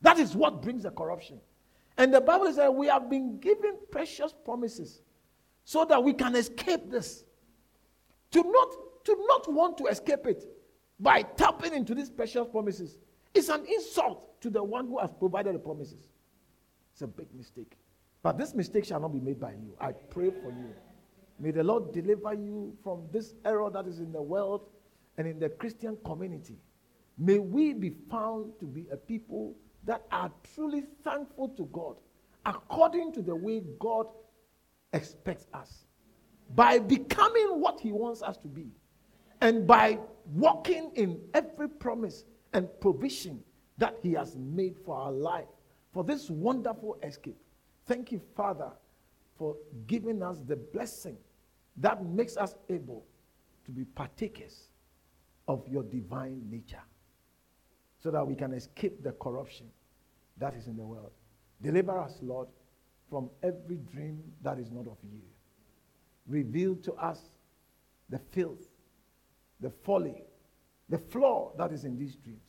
[0.03, 1.41] That is what brings the corruption.
[1.97, 5.01] And the Bible says we have been given precious promises
[5.65, 7.25] so that we can escape this.
[8.33, 10.45] To not, to not want to escape it
[10.99, 12.99] by tapping into these precious promises
[13.33, 16.09] is an insult to the one who has provided the promises.
[16.93, 17.77] It's a big mistake.
[18.23, 19.77] But this mistake shall not be made by you.
[19.81, 20.75] I pray for you.
[21.39, 24.69] May the Lord deliver you from this error that is in the world
[25.19, 26.57] and in the Christian community.
[27.19, 29.55] May we be found to be a people
[29.85, 31.97] that are truly thankful to God
[32.47, 34.07] according to the way God
[34.93, 35.87] expects us.
[36.55, 38.67] By becoming what He wants us to be,
[39.41, 39.99] and by
[40.33, 43.43] walking in every promise and provision
[43.79, 45.49] that He has made for our life,
[45.93, 47.39] for this wonderful escape.
[47.87, 48.71] Thank you, Father,
[49.37, 49.57] for
[49.87, 51.17] giving us the blessing
[51.79, 53.05] that makes us able
[53.65, 54.69] to be partakers
[55.49, 56.83] of your divine nature
[58.03, 59.67] so that we can escape the corruption
[60.39, 61.13] that is in the world.
[61.63, 62.49] Deliver us, Lord,
[63.09, 65.21] from every dream that is not of you.
[66.27, 67.21] Reveal to us
[68.11, 68.69] the filth,
[69.61, 70.25] the folly,
[70.89, 72.41] the flaw that is in these dreams.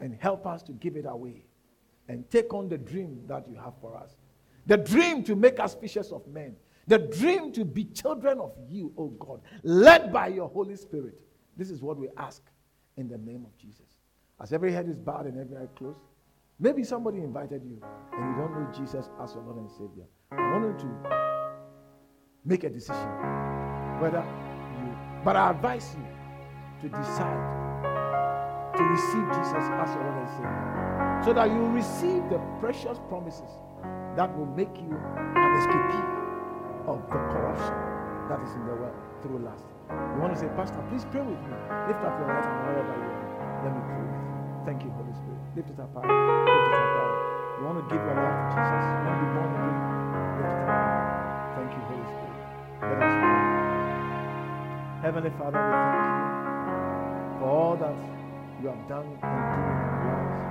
[0.00, 1.46] And help us to give it away
[2.08, 4.16] and take on the dream that you have for us.
[4.66, 6.56] The dream to make us fishers of men.
[6.86, 11.18] The dream to be children of you, O oh God, led by your Holy Spirit.
[11.56, 12.42] This is what we ask
[12.96, 13.98] in the name of Jesus.
[14.40, 16.00] As every head is bowed and every eye closed,
[16.58, 17.80] maybe somebody invited you
[18.12, 20.04] and you don't know Jesus as your Lord and Savior.
[20.32, 21.64] I want you to
[22.44, 23.08] make a decision
[24.00, 24.24] whether
[24.80, 27.62] you, but I advise you to decide
[28.76, 33.48] to receive Jesus as your Lord and Savior so that you receive the precious promises
[34.16, 36.24] that will make you an escapee
[36.86, 39.73] of the corruption that is in the world through lust.
[39.90, 41.56] You want to say, Pastor, please pray with me.
[41.88, 43.28] Lift up your right hand wherever you are.
[43.64, 44.32] Let me pray with you.
[44.64, 45.40] Thank you, Holy Spirit.
[45.56, 46.08] Lift it up high.
[46.08, 47.14] Lift it up high.
[47.58, 48.84] You want to give your life to Jesus.
[48.88, 49.78] You want to be born again.
[50.38, 51.04] Lift it up high.
[51.56, 52.38] Thank you, Holy Spirit.
[52.82, 53.40] Let us pray.
[55.02, 56.24] Heavenly Father, we thank you
[57.38, 57.96] for all that
[58.62, 60.44] you have done and doing in our lives.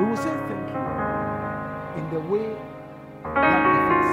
[0.00, 0.82] We will say thank you
[1.98, 2.48] in the way
[3.24, 4.12] that befits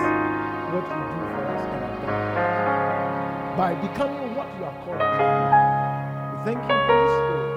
[0.74, 2.85] what you do for us and have done.
[3.58, 5.32] By becoming what you are called to be.
[6.28, 7.56] We thank you, Holy Spirit,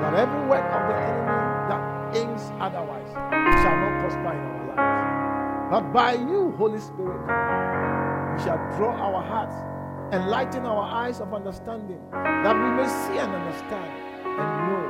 [0.00, 1.36] that every work of the enemy
[1.68, 1.82] that
[2.16, 3.12] aims otherwise
[3.60, 5.70] shall not prosper in our lives.
[5.70, 9.56] But by you, Holy Spirit, we shall draw our hearts,
[10.14, 13.92] enlighten our eyes of understanding, that we may see and understand
[14.24, 14.84] and know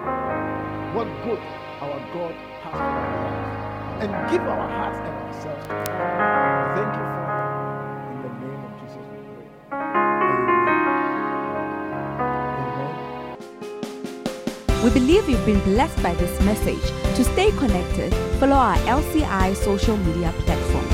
[0.94, 1.42] what good
[1.82, 5.90] our God has for lives and give our hearts and ourselves to you.
[6.78, 7.09] Thank you,
[14.82, 16.80] We believe you've been blessed by this message.
[17.16, 20.89] To stay connected, follow our LCI social media platforms.